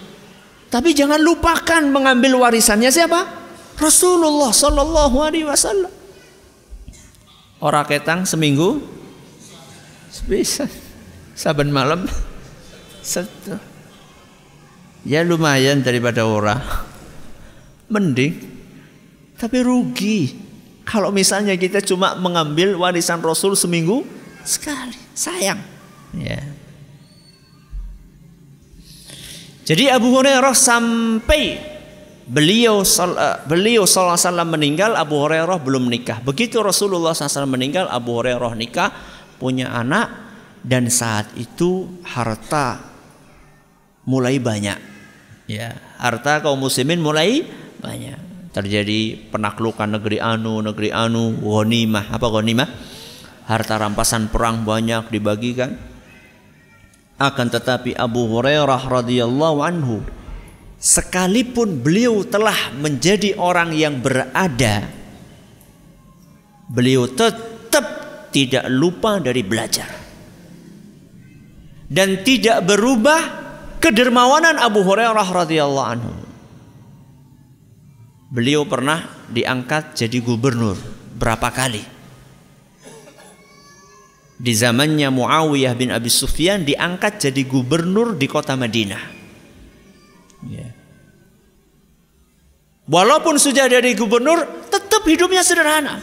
Tapi 0.68 0.92
jangan 0.92 1.22
lupakan 1.22 1.80
mengambil 1.88 2.36
warisannya 2.36 2.92
siapa? 2.92 3.24
Rasulullah 3.78 4.52
Sallallahu 4.52 5.16
Alaihi 5.22 5.46
Wasallam. 5.48 5.92
Orang 7.58 7.86
ketang 7.90 8.22
seminggu 8.22 8.78
bisa 10.26 10.66
saban 11.34 11.70
malam 11.70 12.06
satu 13.02 13.58
Ya 15.06 15.24
lumayan 15.24 15.80
daripada 15.80 16.26
orang. 16.26 16.60
Mending. 17.88 18.34
Tapi 19.40 19.58
rugi. 19.64 20.36
Kalau 20.84 21.08
misalnya 21.08 21.56
kita 21.56 21.80
cuma 21.80 22.12
mengambil 22.18 22.76
warisan 22.76 23.22
Rasul 23.24 23.56
seminggu 23.56 24.04
sekali. 24.44 24.96
Sayang. 25.16 25.77
Ya. 26.18 26.42
Jadi 29.68 29.84
Abu 29.92 30.16
Hurairah 30.16 30.56
sampai 30.56 31.60
beliau 32.24 32.80
eh, 32.80 33.36
beliau 33.44 33.84
sallallahu 33.84 34.48
meninggal 34.48 34.96
Abu 34.96 35.20
Hurairah 35.20 35.60
belum 35.60 35.92
nikah. 35.92 36.24
Begitu 36.24 36.64
Rasulullah 36.64 37.12
SAW 37.12 37.44
meninggal 37.44 37.84
Abu 37.92 38.16
Hurairah 38.16 38.56
nikah 38.56 38.88
punya 39.36 39.68
anak 39.72 40.08
dan 40.64 40.88
saat 40.88 41.28
itu 41.36 42.00
harta 42.00 42.80
mulai 44.08 44.40
banyak. 44.40 44.80
Ya, 45.48 45.76
harta 45.96 46.44
kaum 46.44 46.60
muslimin 46.60 47.04
mulai 47.04 47.44
banyak. 47.80 48.28
Terjadi 48.52 49.28
penaklukan 49.28 49.88
negeri 49.88 50.16
anu, 50.20 50.64
negeri 50.64 50.92
anu, 50.92 51.36
ghanimah. 51.44 52.08
Apa 52.08 52.26
ghanimah? 52.32 52.68
Harta 53.48 53.80
rampasan 53.80 54.32
perang 54.32 54.64
banyak 54.64 55.12
dibagikan 55.12 55.87
akan 57.18 57.46
tetapi 57.50 57.98
Abu 57.98 58.30
Hurairah 58.30 58.86
radhiyallahu 58.86 59.58
anhu 59.60 60.06
sekalipun 60.78 61.82
beliau 61.82 62.22
telah 62.22 62.70
menjadi 62.78 63.34
orang 63.34 63.74
yang 63.74 63.98
berada 63.98 64.86
beliau 66.70 67.10
tetap 67.10 67.84
tidak 68.30 68.68
lupa 68.68 69.18
dari 69.18 69.42
belajar. 69.42 69.90
Dan 71.88 72.20
tidak 72.20 72.68
berubah 72.68 73.20
kedermawanan 73.80 74.60
Abu 74.60 74.84
Hurairah 74.84 75.24
radhiyallahu 75.24 75.88
anhu. 75.88 76.12
Beliau 78.28 78.68
pernah 78.68 79.08
diangkat 79.32 79.96
jadi 79.96 80.20
gubernur 80.20 80.76
berapa 81.16 81.48
kali 81.48 81.97
di 84.38 84.54
zamannya 84.54 85.10
Muawiyah 85.10 85.74
bin 85.74 85.90
Abi 85.90 86.06
Sufyan 86.06 86.62
diangkat 86.62 87.18
jadi 87.18 87.42
gubernur 87.42 88.14
di 88.14 88.30
kota 88.30 88.54
Madinah. 88.54 89.02
Ya. 90.46 90.70
Walaupun 92.86 93.36
sudah 93.36 93.66
jadi 93.66 93.90
gubernur, 93.98 94.46
tetap 94.70 95.02
hidupnya 95.04 95.42
sederhana. 95.42 96.00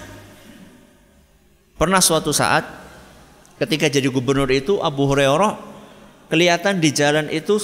Pernah 1.80 2.04
suatu 2.04 2.36
saat 2.36 2.68
ketika 3.58 3.88
jadi 3.88 4.12
gubernur 4.12 4.52
itu 4.52 4.84
Abu 4.84 5.08
Hurairah 5.10 5.56
kelihatan 6.28 6.84
di 6.84 6.92
jalan 6.92 7.32
itu 7.32 7.58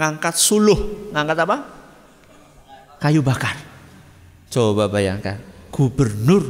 ngangkat 0.00 0.34
suluh, 0.34 1.12
ngangkat 1.12 1.38
apa? 1.44 1.56
Kayu 3.04 3.20
bakar. 3.20 3.54
Coba 4.48 4.88
bayangkan, 4.88 5.36
gubernur 5.68 6.42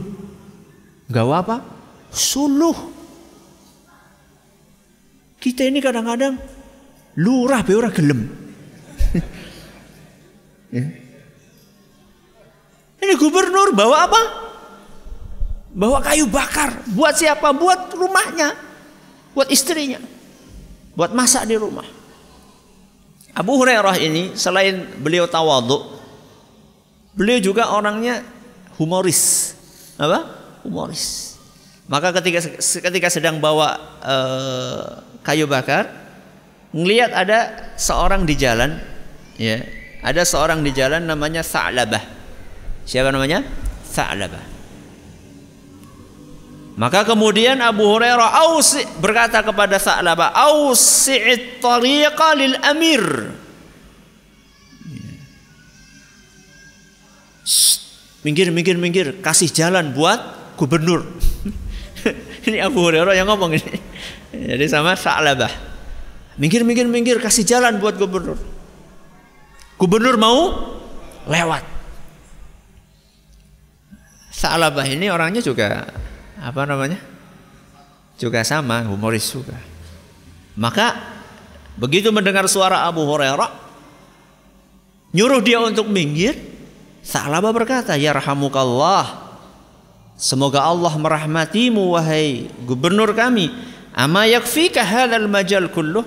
gawa 1.10 1.42
apa? 1.42 1.75
Suluh. 2.16 2.72
Kita 5.36 5.68
ini 5.68 5.84
kadang-kadang 5.84 6.40
lurah 7.20 7.60
be 7.60 7.76
ora 7.76 7.92
gelem. 7.92 8.24
ya. 10.74 10.84
Ini 13.04 13.12
gubernur 13.20 13.76
bawa 13.76 14.08
apa? 14.08 14.22
Bawa 15.76 16.00
kayu 16.00 16.24
bakar. 16.24 16.80
Buat 16.96 17.20
siapa? 17.20 17.52
Buat 17.52 17.92
rumahnya. 17.92 18.56
Buat 19.36 19.52
istrinya. 19.52 20.00
Buat 20.96 21.12
masak 21.12 21.44
di 21.44 21.60
rumah. 21.60 21.84
Abu 23.36 23.60
Hurairah 23.60 24.00
ini 24.00 24.32
selain 24.32 24.96
beliau 24.96 25.28
tawaduk, 25.28 25.84
beliau 27.12 27.36
juga 27.36 27.68
orangnya 27.68 28.24
humoris. 28.80 29.52
Apa? 30.00 30.24
Humoris. 30.64 31.35
Maka 31.86 32.10
ketika 32.18 32.42
ketika 32.58 33.08
sedang 33.10 33.38
bawa 33.38 33.78
uh, 34.02 35.06
kayu 35.22 35.46
bakar, 35.46 35.86
ngelihat 36.74 37.14
ada 37.14 37.38
seorang 37.78 38.26
di 38.26 38.34
jalan, 38.34 38.82
ya, 39.38 39.62
ada 40.02 40.26
seorang 40.26 40.66
di 40.66 40.74
jalan 40.74 41.06
namanya 41.06 41.46
Sa'labah. 41.46 42.02
Siapa 42.82 43.14
namanya? 43.14 43.46
Sa'labah. 43.86 44.58
Maka 46.76 47.08
kemudian 47.08 47.56
Abu 47.62 47.88
Hurairah 47.88 48.44
ausi 48.50 48.82
berkata 48.98 49.46
kepada 49.46 49.78
Sa'labah, 49.78 50.34
"Ausi'it 50.34 51.62
tariqa 51.62 52.34
lil 52.34 52.58
amir." 52.66 53.04
Minggir, 58.26 58.50
minggir, 58.50 58.74
minggir, 58.74 59.08
kasih 59.22 59.54
jalan 59.54 59.94
buat 59.94 60.18
gubernur. 60.58 61.06
ini 62.46 62.58
Abu 62.62 62.82
Hurairah 62.86 63.14
yang 63.14 63.26
ngomong 63.26 63.58
ini. 63.58 63.74
Jadi 64.30 64.66
sama 64.70 64.94
Sa'labah. 64.94 65.50
Minggir, 66.36 66.62
minggir, 66.62 66.86
minggir, 66.86 67.16
kasih 67.18 67.42
jalan 67.42 67.80
buat 67.80 67.96
gubernur. 67.96 68.38
Gubernur 69.76 70.16
mau 70.16 70.38
lewat. 71.26 71.64
Sa'labah 74.30 74.84
ini 74.84 75.08
orangnya 75.08 75.40
juga 75.40 75.88
apa 76.36 76.62
namanya? 76.68 77.00
Juga 78.20 78.44
sama, 78.44 78.84
humoris 78.84 79.24
juga. 79.32 79.56
Maka 80.56 80.96
begitu 81.76 82.08
mendengar 82.12 82.48
suara 82.48 82.84
Abu 82.88 83.04
Hurairah 83.04 83.52
nyuruh 85.12 85.40
dia 85.40 85.60
untuk 85.60 85.88
minggir, 85.88 86.36
Sa'labah 87.00 87.52
berkata, 87.52 87.96
"Ya 87.96 88.12
rahamukallah." 88.12 89.25
Semoga 90.16 90.64
Allah 90.64 90.96
merahmatimu 90.96 91.92
wahai 91.92 92.48
gubernur 92.64 93.12
kami. 93.12 93.52
Ama 93.92 94.24
yakfika 94.24 94.80
hadzal 94.80 95.28
majal 95.28 95.68
kulluh? 95.68 96.04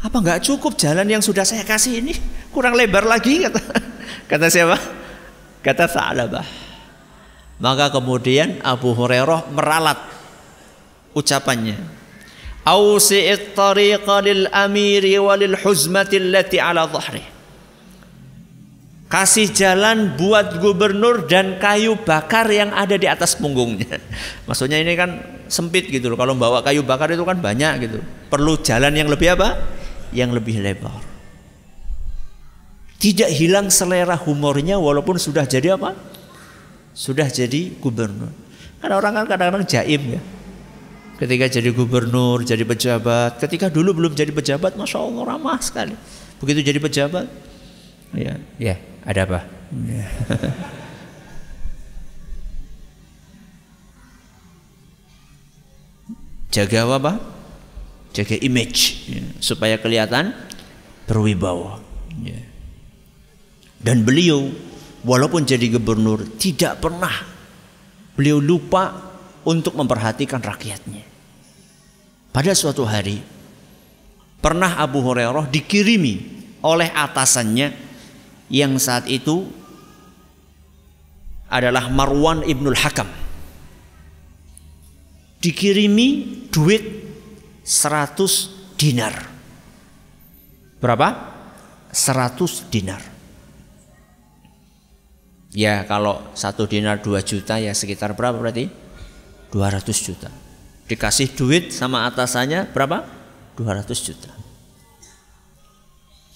Apa 0.00 0.16
enggak 0.24 0.40
cukup 0.44 0.76
jalan 0.80 1.04
yang 1.04 1.20
sudah 1.20 1.44
saya 1.44 1.64
kasih 1.68 2.00
ini? 2.00 2.16
Kurang 2.48 2.72
lebar 2.72 3.04
lagi 3.04 3.44
kata 3.44 3.60
kata 4.30 4.46
siapa? 4.48 4.76
Kata 5.60 5.84
Sa'labah. 5.84 6.46
Maka 7.60 7.92
kemudian 7.92 8.62
Abu 8.64 8.96
Hurairah 8.96 9.52
meralat 9.52 9.98
ucapannya. 11.12 11.76
Ausi'it 12.64 13.52
tariqa 13.52 14.24
lil 14.24 14.48
amiri 14.48 15.16
walil 15.20 15.56
huzmati 15.60 16.20
allati 16.20 16.56
ala 16.60 16.88
dhahrihi 16.88 17.37
kasih 19.08 19.48
jalan 19.56 20.20
buat 20.20 20.60
gubernur 20.60 21.24
dan 21.24 21.56
kayu 21.56 21.96
bakar 21.96 22.44
yang 22.52 22.68
ada 22.76 22.94
di 22.94 23.08
atas 23.08 23.34
punggungnya. 23.34 23.96
Maksudnya 24.48 24.78
ini 24.84 24.92
kan 24.94 25.16
sempit 25.48 25.88
gitu 25.88 26.12
loh. 26.12 26.20
Kalau 26.20 26.36
bawa 26.36 26.60
kayu 26.60 26.84
bakar 26.84 27.08
itu 27.10 27.24
kan 27.24 27.40
banyak 27.40 27.88
gitu. 27.88 27.98
Perlu 28.28 28.60
jalan 28.60 28.92
yang 28.92 29.08
lebih 29.08 29.32
apa? 29.32 29.56
Yang 30.12 30.30
lebih 30.38 30.60
lebar. 30.60 31.00
Tidak 33.00 33.30
hilang 33.32 33.72
selera 33.72 34.18
humornya 34.20 34.76
walaupun 34.76 35.16
sudah 35.16 35.48
jadi 35.48 35.80
apa? 35.80 35.96
Sudah 36.92 37.32
jadi 37.32 37.72
gubernur. 37.80 38.30
Karena 38.78 38.94
orang 39.00 39.24
kan 39.24 39.24
kadang-kadang 39.24 39.64
jaim 39.64 40.02
ya. 40.18 40.22
Ketika 41.18 41.50
jadi 41.50 41.74
gubernur, 41.74 42.46
jadi 42.46 42.62
pejabat. 42.62 43.42
Ketika 43.42 43.66
dulu 43.66 43.90
belum 43.90 44.12
jadi 44.14 44.30
pejabat, 44.30 44.78
masya 44.78 45.02
Allah 45.02 45.34
ramah 45.34 45.58
sekali. 45.58 45.94
Begitu 46.38 46.62
jadi 46.62 46.78
pejabat, 46.78 47.26
ya, 48.14 48.38
ya 48.54 48.78
ada 49.08 49.24
apa? 49.24 49.40
Jaga 56.52 56.84
apa? 56.84 57.16
Jaga 58.12 58.36
image 58.44 59.08
ya, 59.08 59.24
supaya 59.40 59.80
kelihatan 59.80 60.36
berwibawa. 61.08 61.80
Ya. 62.20 62.36
Dan 63.80 64.04
beliau 64.04 64.52
walaupun 65.08 65.48
jadi 65.48 65.72
gubernur 65.72 66.28
tidak 66.36 66.84
pernah 66.84 67.24
beliau 68.12 68.44
lupa 68.44 68.92
untuk 69.48 69.72
memperhatikan 69.72 70.44
rakyatnya. 70.44 71.08
Pada 72.28 72.52
suatu 72.52 72.84
hari 72.84 73.24
pernah 74.44 74.76
Abu 74.76 75.00
Hurairah 75.00 75.48
dikirimi 75.48 76.44
oleh 76.60 76.92
atasannya 76.92 77.87
yang 78.48 78.80
saat 78.80 79.04
itu 79.08 79.44
adalah 81.48 81.88
Marwan 81.88 82.44
Ibnul 82.44 82.76
Hakam 82.76 83.08
dikirimi 85.40 86.08
duit 86.52 86.84
100 87.64 88.76
dinar 88.76 89.14
berapa? 90.80 91.08
100 91.92 92.72
dinar 92.72 93.00
ya 95.52 95.88
kalau 95.88 96.20
satu 96.36 96.68
dinar 96.68 97.00
2 97.00 97.16
juta 97.24 97.56
ya 97.56 97.72
sekitar 97.72 98.12
berapa 98.12 98.36
berarti? 98.36 98.68
200 99.52 99.88
juta 100.04 100.28
dikasih 100.88 101.32
duit 101.32 101.72
sama 101.72 102.04
atasannya 102.08 102.68
berapa? 102.72 103.04
200 103.56 103.88
juta 104.04 104.37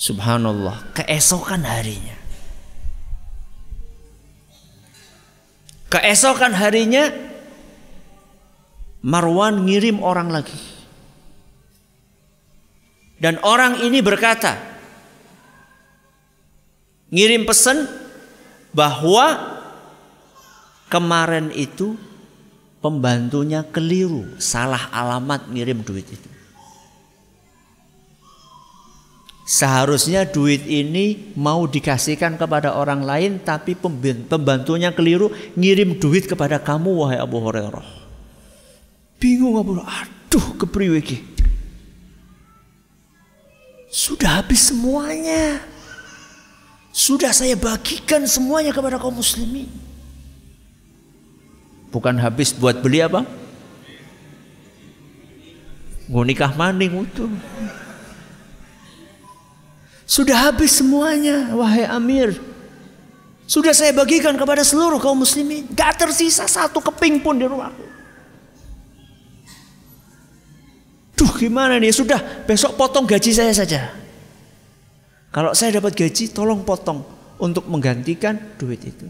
Subhanallah, 0.03 0.98
keesokan 0.98 1.62
harinya. 1.62 2.18
Keesokan 5.86 6.59
harinya 6.59 7.07
Marwan 9.07 9.62
ngirim 9.62 10.03
orang 10.03 10.34
lagi. 10.34 10.59
Dan 13.22 13.38
orang 13.46 13.78
ini 13.86 14.03
berkata, 14.03 14.59
ngirim 17.14 17.46
pesan 17.46 17.86
bahwa 18.74 19.38
kemarin 20.90 21.55
itu 21.55 21.94
pembantunya 22.82 23.62
keliru, 23.70 24.34
salah 24.42 24.90
alamat 24.90 25.46
ngirim 25.46 25.86
duit 25.86 26.11
itu. 26.11 26.32
Seharusnya 29.43 30.22
duit 30.22 30.62
ini 30.70 31.34
mau 31.34 31.66
dikasihkan 31.66 32.38
kepada 32.38 32.78
orang 32.78 33.03
lain 33.03 33.43
tapi 33.43 33.74
pembantunya 33.74 34.95
keliru 34.95 35.34
ngirim 35.59 35.99
duit 35.99 36.30
kepada 36.30 36.62
kamu 36.62 36.95
wahai 36.95 37.18
Abu 37.18 37.43
Hurairah. 37.43 37.82
Bingung 39.18 39.59
Abu 39.59 39.82
Aduh 39.82 40.47
kepriwe 40.62 41.03
Sudah 43.90 44.40
habis 44.40 44.70
semuanya. 44.70 45.59
Sudah 46.95 47.34
saya 47.34 47.59
bagikan 47.59 48.22
semuanya 48.30 48.70
kepada 48.70 48.97
kaum 48.97 49.18
muslimin. 49.18 49.66
Bukan 51.90 52.14
habis 52.16 52.55
buat 52.55 52.78
beli 52.78 53.05
apa? 53.05 53.26
Mau 56.07 56.22
nikah 56.24 56.55
maning 56.55 57.05
itu. 57.05 57.26
Sudah 60.12 60.52
habis 60.52 60.76
semuanya, 60.76 61.56
wahai 61.56 61.88
Amir. 61.88 62.36
Sudah 63.48 63.72
saya 63.72 63.96
bagikan 63.96 64.36
kepada 64.36 64.60
seluruh 64.60 65.00
kaum 65.00 65.24
muslimin. 65.24 65.64
Gak 65.72 66.04
tersisa 66.04 66.44
satu 66.44 66.84
keping 66.84 67.24
pun 67.24 67.40
di 67.40 67.48
rumahku. 67.48 67.80
Duh 71.16 71.32
gimana 71.40 71.80
nih, 71.80 71.96
sudah 71.96 72.44
besok 72.44 72.76
potong 72.76 73.08
gaji 73.08 73.32
saya 73.32 73.56
saja. 73.56 73.88
Kalau 75.32 75.56
saya 75.56 75.80
dapat 75.80 75.96
gaji, 75.96 76.28
tolong 76.28 76.60
potong 76.60 77.00
untuk 77.40 77.64
menggantikan 77.72 78.36
duit 78.60 78.84
itu. 78.84 79.08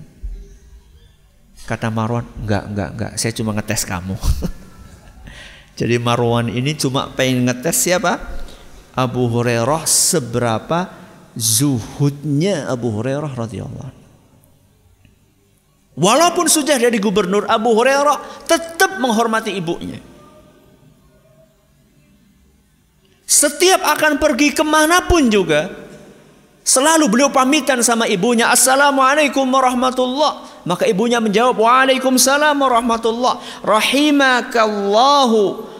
Kata 1.66 1.90
Marwan, 1.90 2.30
enggak, 2.46 2.70
enggak, 2.70 2.88
enggak, 2.94 3.12
saya 3.18 3.34
cuma 3.34 3.50
ngetes 3.58 3.82
kamu. 3.82 4.14
Jadi 5.82 5.98
Marwan 5.98 6.46
ini 6.46 6.78
cuma 6.78 7.10
pengen 7.10 7.50
ngetes 7.50 7.90
siapa? 7.90 8.22
Abu 8.92 9.28
Hurairah 9.28 9.88
seberapa 9.88 10.88
zuhudnya 11.32 12.68
Abu 12.68 12.92
Hurairah 12.92 13.32
radhiyallahu 13.32 14.00
Walaupun 15.92 16.48
sudah 16.48 16.80
jadi 16.80 16.96
gubernur 16.96 17.44
Abu 17.44 17.76
Hurairah 17.76 18.48
tetap 18.48 18.96
menghormati 18.96 19.52
ibunya. 19.52 20.00
Setiap 23.28 23.84
akan 23.84 24.16
pergi 24.16 24.56
ke 24.56 24.64
mana 24.64 25.04
pun 25.04 25.28
juga 25.28 25.82
Selalu 26.62 27.10
beliau 27.10 27.26
pamitan 27.34 27.82
sama 27.82 28.06
ibunya 28.06 28.54
Assalamualaikum 28.54 29.42
warahmatullah. 29.50 30.62
Maka 30.62 30.86
ibunya 30.86 31.18
menjawab 31.18 31.58
Waalaikumsalam 31.58 32.54
warahmatullah. 32.54 33.42
Rahimakallahu 33.66 35.71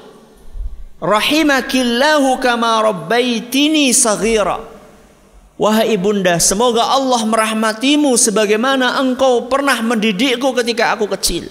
Rahimakillahu 1.03 2.39
kama 2.39 2.79
rabbaitini 2.79 3.91
saghira. 3.91 4.63
Wahai 5.59 5.99
ibunda, 5.99 6.39
semoga 6.39 6.87
Allah 6.95 7.27
merahmatimu 7.27 8.15
sebagaimana 8.15 9.03
engkau 9.03 9.51
pernah 9.51 9.83
mendidikku 9.83 10.55
ketika 10.63 10.95
aku 10.95 11.11
kecil. 11.19 11.51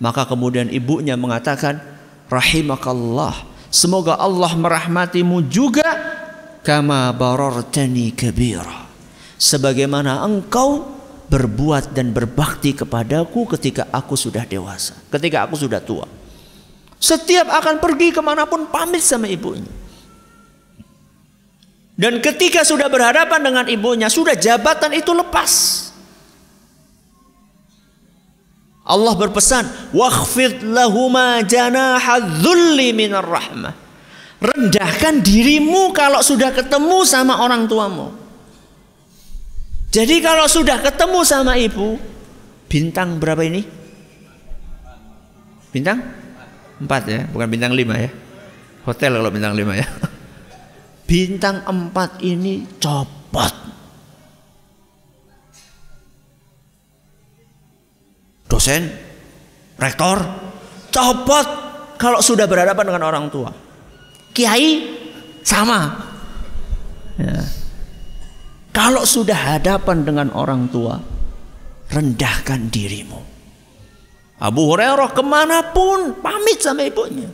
Maka 0.00 0.24
kemudian 0.24 0.72
ibunya 0.72 1.12
mengatakan, 1.20 1.76
Rahimakallah, 2.32 3.36
semoga 3.68 4.16
Allah 4.16 4.56
merahmatimu 4.56 5.44
juga 5.44 5.84
kama 6.64 7.12
barartani 7.12 8.16
kabira. 8.16 8.88
Sebagaimana 9.36 10.24
engkau 10.24 10.88
berbuat 11.28 11.92
dan 11.92 12.16
berbakti 12.16 12.72
kepadaku 12.72 13.44
ketika 13.56 13.92
aku 13.92 14.16
sudah 14.16 14.48
dewasa, 14.48 14.96
ketika 15.12 15.44
aku 15.44 15.60
sudah 15.60 15.84
tua. 15.84 16.17
Setiap 16.98 17.46
akan 17.46 17.78
pergi 17.78 18.10
ke 18.10 18.18
mana 18.18 18.44
pun 18.44 18.66
pamit 18.66 19.02
sama 19.02 19.30
ibunya. 19.30 19.70
Dan 21.98 22.22
ketika 22.22 22.62
sudah 22.62 22.86
berhadapan 22.86 23.40
dengan 23.42 23.66
ibunya, 23.66 24.06
sudah 24.06 24.38
jabatan 24.38 24.94
itu 24.94 25.10
lepas. 25.10 25.50
Allah 28.86 29.14
berpesan, 29.18 29.66
"Wakhfid 29.90 30.62
lahuma 30.62 31.42
janaha 31.42 32.22
dzulli 32.22 32.94
minar 32.94 33.26
rahmah." 33.26 33.74
Rendahkan 34.38 35.18
dirimu 35.18 35.90
kalau 35.90 36.22
sudah 36.22 36.54
ketemu 36.54 37.02
sama 37.02 37.42
orang 37.42 37.66
tuamu. 37.66 38.14
Jadi 39.90 40.22
kalau 40.22 40.46
sudah 40.46 40.78
ketemu 40.78 41.20
sama 41.26 41.58
ibu, 41.58 41.98
bintang 42.70 43.18
berapa 43.18 43.42
ini? 43.42 43.66
Bintang 45.74 45.98
Empat 46.78 47.02
ya, 47.10 47.26
bukan 47.30 47.48
bintang 47.50 47.74
lima 47.74 47.98
ya. 47.98 48.10
Hotel 48.86 49.18
kalau 49.18 49.30
bintang 49.34 49.58
lima 49.58 49.74
ya. 49.74 49.86
Bintang 51.08 51.64
empat 51.64 52.20
ini 52.20 52.68
copot. 52.76 53.54
Dosen, 58.44 58.92
rektor, 59.80 60.20
copot 60.92 61.48
kalau 61.96 62.20
sudah 62.20 62.44
berhadapan 62.44 62.92
dengan 62.92 63.04
orang 63.08 63.26
tua. 63.32 63.50
Kiai 64.36 64.84
sama. 65.40 65.80
Ya. 67.16 67.40
Kalau 68.76 69.08
sudah 69.08 69.56
hadapan 69.56 70.04
dengan 70.04 70.28
orang 70.36 70.68
tua, 70.68 71.00
rendahkan 71.88 72.68
dirimu. 72.68 73.37
Abu 74.38 74.70
Hurairah 74.70 75.10
ke 75.10 75.22
mana 75.22 75.74
pun 75.74 76.14
pamit 76.22 76.62
sama 76.62 76.86
ibunya. 76.86 77.26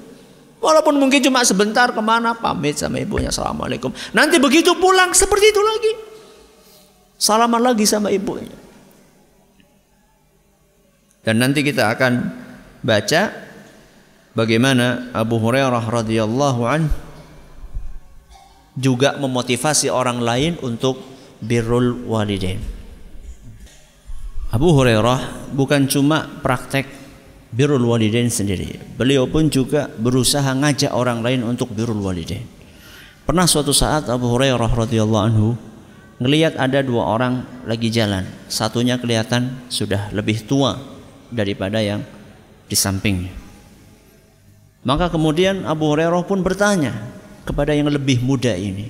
Walaupun 0.64 0.96
mungkin 0.96 1.20
cuma 1.20 1.44
sebentar 1.44 1.92
ke 1.92 2.00
mana 2.00 2.32
pamit 2.32 2.80
sama 2.80 2.96
ibunya. 2.96 3.28
Assalamualaikum. 3.28 3.92
Nanti 4.16 4.40
begitu 4.40 4.72
pulang 4.80 5.12
seperti 5.12 5.52
itu 5.52 5.60
lagi. 5.60 5.92
Salaman 7.20 7.60
lagi 7.60 7.84
sama 7.84 8.08
ibunya. 8.08 8.56
Dan 11.24 11.40
nanti 11.40 11.60
kita 11.60 11.92
akan 11.92 12.12
baca 12.84 13.32
bagaimana 14.32 15.12
Abu 15.12 15.40
Hurairah 15.40 15.84
radhiyallahu 15.88 16.62
an 16.68 16.88
juga 18.76 19.16
memotivasi 19.20 19.88
orang 19.92 20.20
lain 20.20 20.52
untuk 20.60 21.00
birrul 21.40 22.08
walidain. 22.08 22.60
Abu 24.54 24.70
Hurairah 24.70 25.50
bukan 25.50 25.90
cuma 25.90 26.30
praktek 26.38 26.86
birrul 27.50 27.90
walidain 27.90 28.30
sendiri. 28.30 28.78
Beliau 28.94 29.26
pun 29.26 29.50
juga 29.50 29.90
berusaha 29.90 30.46
ngajak 30.46 30.94
orang 30.94 31.26
lain 31.26 31.42
untuk 31.42 31.74
birrul 31.74 31.98
walidain. 31.98 32.46
Pernah 33.26 33.50
suatu 33.50 33.74
saat 33.74 34.06
Abu 34.06 34.30
Hurairah 34.30 34.70
radhiyallahu 34.70 35.24
anhu 35.26 35.58
ngelihat 36.22 36.54
ada 36.54 36.86
dua 36.86 37.18
orang 37.18 37.42
lagi 37.66 37.90
jalan. 37.90 38.22
Satunya 38.46 38.94
kelihatan 38.94 39.58
sudah 39.66 40.14
lebih 40.14 40.46
tua 40.46 40.78
daripada 41.34 41.82
yang 41.82 42.06
di 42.70 42.78
sampingnya. 42.78 43.34
Maka 44.86 45.10
kemudian 45.10 45.66
Abu 45.66 45.90
Hurairah 45.90 46.22
pun 46.30 46.46
bertanya 46.46 46.94
kepada 47.42 47.74
yang 47.74 47.90
lebih 47.90 48.22
muda 48.22 48.54
ini. 48.54 48.86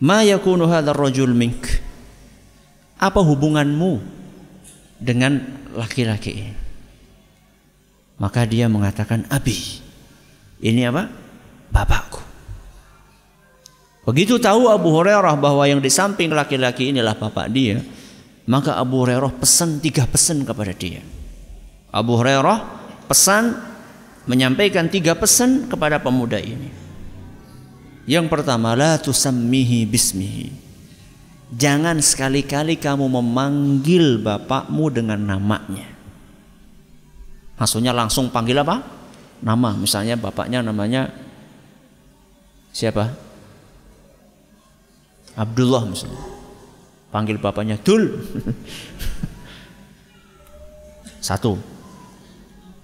Ma 0.00 0.24
yakunu 0.24 0.64
hadzal 0.64 0.96
rajul 0.96 1.36
mink? 1.36 1.85
Apa 2.96 3.20
hubunganmu 3.20 4.00
dengan 4.96 5.40
laki-laki 5.76 6.32
ini? 6.32 6.54
Maka 8.16 8.48
dia 8.48 8.64
mengatakan, 8.72 9.28
Abi, 9.28 9.84
ini 10.64 10.88
apa? 10.88 11.12
Bapakku. 11.68 12.24
Begitu 14.08 14.40
tahu 14.40 14.72
Abu 14.72 14.88
Hurairah 14.88 15.36
bahwa 15.36 15.66
yang 15.68 15.82
di 15.82 15.92
samping 15.92 16.32
laki-laki 16.32 16.94
inilah 16.94 17.12
bapak 17.12 17.52
dia, 17.52 17.84
maka 18.48 18.80
Abu 18.80 19.04
Hurairah 19.04 19.34
pesan 19.36 19.82
tiga 19.82 20.08
pesan 20.08 20.46
kepada 20.48 20.72
dia. 20.72 21.04
Abu 21.92 22.16
Hurairah 22.16 22.64
pesan 23.04 23.52
menyampaikan 24.24 24.88
tiga 24.88 25.12
pesan 25.12 25.68
kepada 25.68 26.00
pemuda 26.00 26.40
ini. 26.40 26.72
Yang 28.06 28.30
pertama, 28.30 28.72
la 28.72 28.96
tusammihi 28.96 29.84
bismihi. 29.84 30.65
Jangan 31.54 32.02
sekali-kali 32.02 32.74
kamu 32.74 33.06
memanggil 33.06 34.18
bapakmu 34.18 34.90
dengan 34.90 35.22
namanya. 35.22 35.86
Maksudnya 37.54 37.94
langsung 37.94 38.34
panggil 38.34 38.58
apa? 38.58 38.82
Nama. 39.46 39.78
Misalnya 39.78 40.18
bapaknya 40.18 40.58
namanya 40.60 41.06
siapa? 42.74 43.14
Abdullah 45.38 45.86
misalnya. 45.86 46.22
Panggil 47.14 47.38
bapaknya 47.38 47.78
Dul. 47.78 48.10
Satu. 51.26 51.56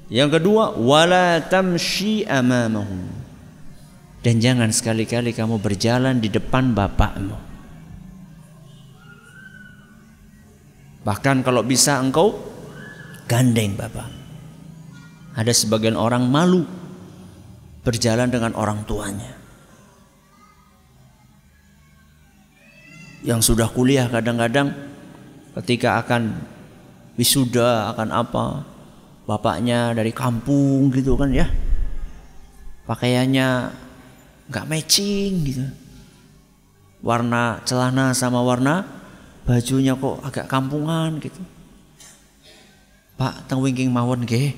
Yang 0.07 0.39
kedua, 0.39 0.77
wala 0.79 1.43
tamshi 1.43 2.23
amamahum. 2.29 3.11
Dan 4.23 4.39
jangan 4.39 4.71
sekali-kali 4.71 5.35
kamu 5.35 5.59
berjalan 5.59 6.23
di 6.23 6.31
depan 6.31 6.71
bapakmu. 6.71 7.52
Bahkan 11.03 11.43
kalau 11.43 11.67
bisa 11.67 11.99
engkau 11.99 12.39
gandeng 13.27 13.75
bapak. 13.75 14.09
Ada 15.33 15.51
sebagian 15.51 15.97
orang 15.97 16.29
malu 16.29 16.63
berjalan 17.83 18.29
dengan 18.31 18.53
orang 18.55 18.85
tuanya. 18.87 19.33
Yang 23.23 23.55
sudah 23.55 23.71
kuliah 23.71 24.11
kadang-kadang 24.11 24.75
ketika 25.59 26.03
akan 26.03 26.43
wisuda 27.17 27.93
akan 27.95 28.09
apa 28.11 28.45
bapaknya 29.29 29.93
dari 29.95 30.11
kampung 30.11 30.91
gitu 30.91 31.15
kan 31.15 31.31
ya 31.31 31.47
pakaiannya 32.89 33.49
nggak 34.49 34.67
matching 34.67 35.33
gitu 35.47 35.65
warna 37.05 37.61
celana 37.69 38.17
sama 38.17 38.41
warna 38.43 39.02
bajunya 39.43 39.93
kok 39.99 40.23
agak 40.23 40.47
kampungan 40.47 41.19
gitu 41.19 41.43
Pak 43.19 43.47
teng 43.47 43.63
wingking 43.63 43.91
mawon 43.91 44.23
nggih 44.23 44.55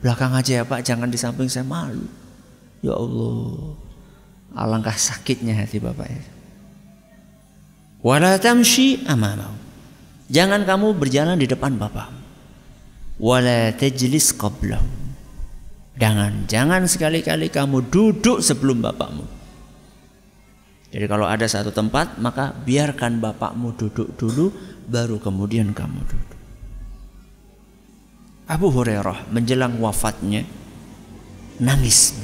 belakang 0.00 0.32
aja 0.32 0.60
ya 0.60 0.64
Pak 0.64 0.84
jangan 0.84 1.08
di 1.08 1.18
samping 1.20 1.48
saya 1.48 1.64
malu 1.64 2.04
ya 2.80 2.96
Allah 2.96 3.76
alangkah 4.56 4.96
sakitnya 4.96 5.56
hati 5.56 5.76
Bapak 5.76 6.08
ya 6.08 6.22
wala 8.00 8.36
tamshi 8.40 9.04
amamahu 9.04 9.66
Jangan 10.26 10.66
kamu 10.66 10.98
berjalan 10.98 11.38
di 11.38 11.46
depan 11.46 11.78
bapak. 11.78 12.10
Wala 13.22 13.70
tajlis. 13.78 14.34
Jangan, 15.96 16.32
jangan 16.50 16.82
sekali-kali 16.84 17.48
kamu 17.48 17.88
duduk 17.88 18.42
sebelum 18.42 18.82
bapakmu. 18.82 19.24
Jadi 20.90 21.06
kalau 21.10 21.26
ada 21.26 21.44
satu 21.44 21.74
tempat, 21.74 22.16
maka 22.22 22.54
biarkan 22.54 23.18
bapakmu 23.18 23.74
duduk 23.74 24.14
dulu, 24.14 24.54
baru 24.86 25.18
kemudian 25.18 25.74
kamu 25.74 25.98
duduk. 26.06 26.38
Abu 28.46 28.70
Hurairah 28.70 29.26
menjelang 29.34 29.74
wafatnya 29.82 30.46
nangis 31.58 32.14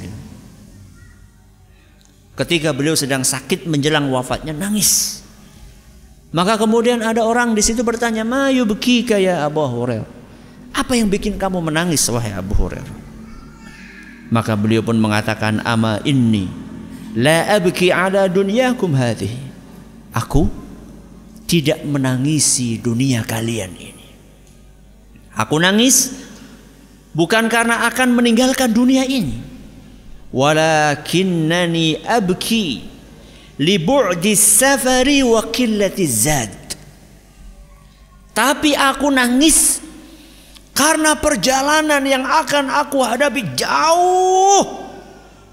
Ketika 2.33 2.73
beliau 2.73 2.97
sedang 2.97 3.27
sakit 3.27 3.69
menjelang 3.69 4.09
wafatnya 4.09 4.57
nangis. 4.57 5.21
Maka 6.33 6.57
kemudian 6.57 7.05
ada 7.05 7.29
orang 7.29 7.53
di 7.53 7.61
situ 7.61 7.85
bertanya, 7.85 8.25
"Mayu 8.25 8.65
beki 8.65 9.05
ya 9.21 9.45
Abu 9.45 9.61
Hurairah?" 9.61 10.09
Apa 10.73 10.97
yang 10.97 11.13
bikin 11.13 11.37
kamu 11.37 11.61
menangis 11.61 12.09
wahai 12.09 12.33
Abu 12.33 12.57
Hurairah? 12.57 12.97
Maka 14.33 14.57
beliau 14.57 14.81
pun 14.81 14.97
mengatakan, 14.97 15.61
"Ama 15.61 16.01
inni 16.09 16.49
la 17.17 17.57
abki 17.57 17.93
ala 17.93 18.29
dunyakum 18.29 18.93
hadhihi." 18.97 19.53
Aku 20.13 20.45
tidak 21.49 21.81
menangisi 21.89 22.77
dunia 22.77 23.25
kalian 23.25 23.73
ini. 23.77 24.09
Aku 25.33 25.57
nangis 25.57 26.13
bukan 27.17 27.49
karena 27.49 27.89
akan 27.89 28.13
meninggalkan 28.13 28.69
dunia 28.69 29.09
ini. 29.09 29.41
Walakinnani 30.33 32.05
abki 32.05 32.85
li 33.61 33.77
bu'di 33.81 34.33
safari 34.37 35.25
wa 35.25 35.41
qillati 35.49 36.05
zad. 36.09 36.53
Tapi 38.33 38.73
aku 38.73 39.13
nangis 39.13 39.81
karena 40.73 41.17
perjalanan 41.21 42.01
yang 42.05 42.25
akan 42.25 42.69
aku 42.73 43.05
hadapi 43.05 43.45
jauh 43.57 44.82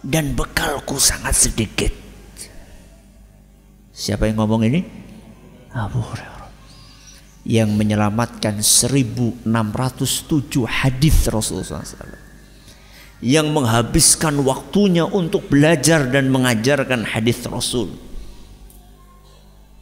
dan 0.04 0.36
bekalku 0.36 0.95
sangat 0.97 1.36
sedikit. 1.36 1.91
Siapa 3.91 4.32
yang 4.32 4.39
ngomong 4.39 4.64
ini? 4.64 4.80
Abu 5.76 6.00
Hurairah. 6.00 6.47
Yang 7.43 7.70
menyelamatkan 7.76 8.64
1607 8.64 9.43
hadis 10.68 11.28
Rasulullah 11.28 11.84
SAW 11.84 12.30
yang 13.20 13.52
menghabiskan 13.52 14.39
waktunya 14.47 15.04
untuk 15.04 15.52
belajar 15.52 16.08
dan 16.08 16.32
mengajarkan 16.32 17.04
hadis 17.04 17.43
Rasul. 17.47 17.91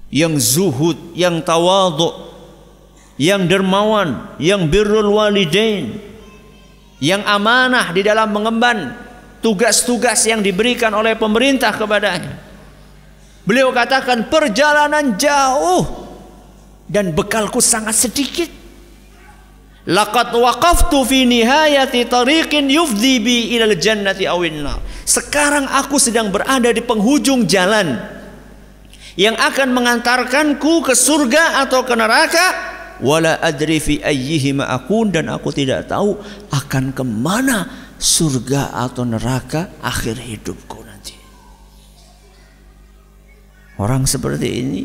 Yang 0.09 0.57
zuhud, 0.57 0.97
yang 1.13 1.45
tawadhu, 1.45 2.09
yang 3.22 3.45
dermawan, 3.45 4.34
yang 4.41 4.65
birrul 4.65 5.22
walidain, 5.22 6.01
yang 6.97 7.22
amanah 7.30 7.93
di 7.93 8.01
dalam 8.01 8.34
mengemban 8.34 9.06
tugas-tugas 9.47 10.27
yang 10.27 10.43
diberikan 10.43 10.91
oleh 10.91 11.15
pemerintah 11.15 11.71
kepadanya. 11.71 12.35
Beliau 13.47 13.71
katakan 13.71 14.27
perjalanan 14.27 15.15
jauh 15.15 15.87
dan 16.91 17.15
bekalku 17.15 17.63
sangat 17.63 17.95
sedikit. 17.95 18.51
Laqad 19.87 20.35
waqaftu 20.35 20.99
fi 21.07 21.23
nihayati 21.23 22.11
tariqin 22.11 22.67
yufdi 22.67 23.23
bi 23.23 23.55
ilal 23.55 23.71
jannati 23.79 24.27
awin 24.27 24.67
Sekarang 25.07 25.63
aku 25.63 25.95
sedang 25.95 26.27
berada 26.27 26.75
di 26.75 26.83
penghujung 26.83 27.47
jalan 27.47 27.95
yang 29.15 29.39
akan 29.39 29.71
mengantarkanku 29.71 30.83
ke 30.83 30.91
surga 30.91 31.63
atau 31.63 31.87
ke 31.87 31.95
neraka 31.95 32.45
wala 32.99 33.39
adri 33.39 33.79
fi 33.79 34.03
ayyihima 34.03 34.67
akun 34.67 35.07
dan 35.07 35.31
aku 35.31 35.55
tidak 35.55 35.87
tahu 35.87 36.19
akan 36.51 36.91
ke 36.91 37.01
mana 37.07 37.86
surga 37.97 38.73
atau 38.73 39.03
neraka 39.03 39.73
akhir 39.81 40.21
hidupku 40.21 40.79
nanti. 40.85 41.17
Orang 43.77 44.05
seperti 44.09 44.47
ini 44.61 44.83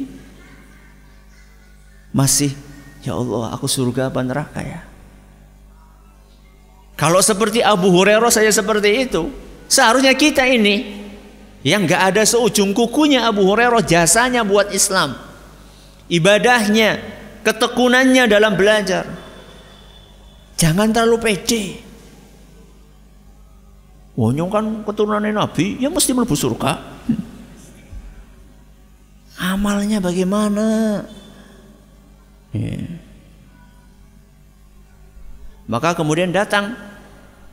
masih 2.12 2.52
ya 3.00 3.16
Allah 3.16 3.56
aku 3.56 3.64
surga 3.64 4.12
apa 4.12 4.20
neraka 4.20 4.60
ya? 4.60 4.80
Kalau 6.96 7.18
seperti 7.24 7.64
Abu 7.64 7.88
Hurairah 7.88 8.30
saya 8.30 8.52
seperti 8.52 9.08
itu, 9.08 9.32
seharusnya 9.66 10.12
kita 10.12 10.44
ini 10.44 11.02
yang 11.66 11.88
nggak 11.88 12.14
ada 12.14 12.22
seujung 12.22 12.70
kukunya 12.76 13.26
Abu 13.26 13.42
Hurairah 13.48 13.82
jasanya 13.82 14.46
buat 14.46 14.70
Islam, 14.70 15.16
ibadahnya, 16.06 17.00
ketekunannya 17.42 18.24
dalam 18.30 18.54
belajar. 18.54 19.08
Jangan 20.60 20.94
terlalu 20.94 21.18
pede. 21.18 21.91
Wonyong 24.12 24.50
kan 24.52 24.64
keturunan 24.84 25.24
Nabi, 25.24 25.80
ya 25.80 25.88
mesti 25.88 26.12
melebu 26.12 26.36
surga. 26.36 26.72
Amalnya 29.40 29.98
bagaimana? 30.04 31.00
Yeah. 32.52 33.00
Maka 35.64 35.96
kemudian 35.96 36.28
datang 36.28 36.76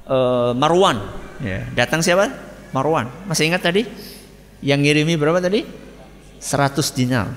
uh, 0.04 0.52
Marwan. 0.52 1.00
Ya, 1.40 1.64
datang 1.72 2.04
siapa? 2.04 2.28
Marwan. 2.76 3.08
Masih 3.24 3.48
ingat 3.48 3.64
tadi? 3.64 3.88
Yang 4.60 4.80
ngirimi 4.84 5.16
berapa 5.16 5.40
tadi? 5.40 5.64
100 6.44 6.76
dinar. 7.00 7.32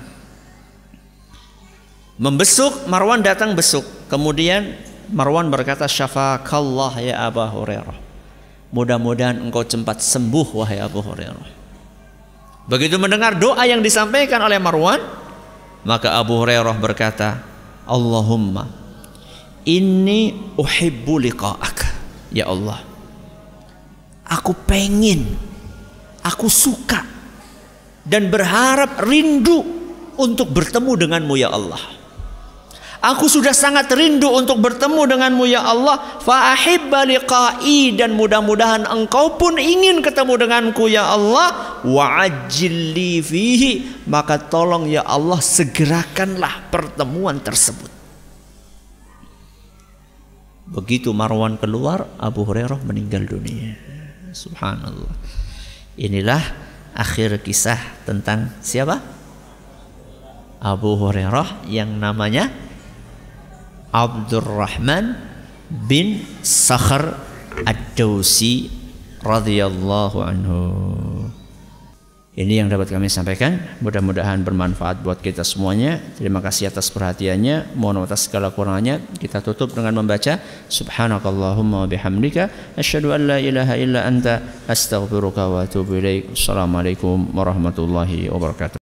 Membesuk, 2.19 2.91
Marwan 2.91 3.23
datang 3.23 3.55
besuk. 3.55 3.87
Kemudian 4.11 4.75
Marwan 5.07 5.47
berkata, 5.47 5.87
"Syafakallah 5.87 6.99
ya 6.99 7.23
Abu 7.23 7.41
Hurairah." 7.41 8.02
Mudah-mudahan 8.73 9.37
engkau 9.37 9.61
cepat 9.61 10.01
sembuh 10.01 10.57
wahai 10.57 10.81
Abu 10.81 10.99
Hurairah. 11.05 11.61
Begitu 12.65 12.97
mendengar 12.97 13.37
doa 13.37 13.61
yang 13.69 13.85
disampaikan 13.85 14.41
oleh 14.41 14.57
Marwan, 14.57 14.97
maka 15.85 16.17
Abu 16.17 16.41
Hurairah 16.41 16.73
berkata, 16.81 17.45
"Allahumma 17.85 18.83
ini 19.63 20.51
uhibbu 20.59 21.13
liqa'ak 21.23 21.77
ya 22.35 22.51
Allah 22.51 22.83
aku 24.27 24.51
pengen 24.67 25.23
aku 26.23 26.47
suka 26.51 27.03
dan 28.03 28.27
berharap 28.27 28.99
rindu 29.03 29.63
untuk 30.19 30.51
bertemu 30.51 31.07
denganmu 31.07 31.35
ya 31.39 31.49
Allah 31.51 31.79
Aku 33.03 33.27
sudah 33.27 33.51
sangat 33.51 33.91
rindu 33.91 34.31
untuk 34.31 34.63
bertemu 34.63 35.03
denganmu 35.03 35.43
ya 35.43 35.59
Allah. 35.59 35.99
Fa'ahibba 36.23 37.03
liqa'i 37.03 37.99
dan 37.99 38.15
mudah-mudahan 38.15 38.87
engkau 38.87 39.35
pun 39.35 39.59
ingin 39.59 39.99
ketemu 39.99 40.39
denganku 40.39 40.87
ya 40.87 41.11
Allah. 41.11 41.83
Wa'ajilli 41.83 43.19
fihi. 43.19 43.71
Maka 44.07 44.39
tolong 44.39 44.87
ya 44.87 45.03
Allah 45.03 45.43
segerakanlah 45.43 46.71
pertemuan 46.71 47.43
tersebut. 47.43 47.91
Begitu 50.71 51.11
Marwan 51.11 51.59
keluar, 51.59 52.07
Abu 52.15 52.47
Hurairah 52.47 52.87
meninggal 52.87 53.27
dunia. 53.27 53.75
Subhanallah. 54.31 55.11
Inilah 55.99 56.39
akhir 56.95 57.43
kisah 57.43 57.83
tentang 58.07 58.55
siapa? 58.63 59.03
Abu 60.63 60.95
Hurairah 60.95 61.67
yang 61.67 61.99
namanya 61.99 62.47
Abdurrahman 63.93 65.13
bin 65.69 66.25
Sakhar 66.41 67.13
Ad-Dausi 67.61 68.73
radhiyallahu 69.21 70.17
anhu. 70.25 70.61
Ini 72.33 72.65
yang 72.65 72.67
dapat 72.73 72.89
kami 72.89 73.13
sampaikan. 73.13 73.61
Mudah-mudahan 73.85 74.41
bermanfaat 74.41 75.05
buat 75.05 75.21
kita 75.21 75.45
semuanya. 75.45 76.01
Terima 76.17 76.41
kasih 76.41 76.73
atas 76.73 76.89
perhatiannya. 76.89 77.77
Mohon 77.77 78.09
atas 78.09 78.25
segala 78.25 78.49
kurangannya. 78.49 79.05
Kita 79.21 79.45
tutup 79.45 79.69
dengan 79.77 80.01
membaca 80.01 80.41
Subhanakallahumma 80.65 81.85
bihamdika 81.85 82.73
asyhadu 82.73 83.13
an 83.13 83.29
la 83.29 83.37
ilaha 83.37 83.77
illa 83.77 84.09
anta 84.09 84.41
astaghfiruka 84.65 85.45
wa 85.45 85.61
atubu 85.61 86.01
ilaik. 86.01 86.33
Assalamualaikum 86.33 87.37
warahmatullahi 87.37 88.33
wabarakatuh. 88.33 88.82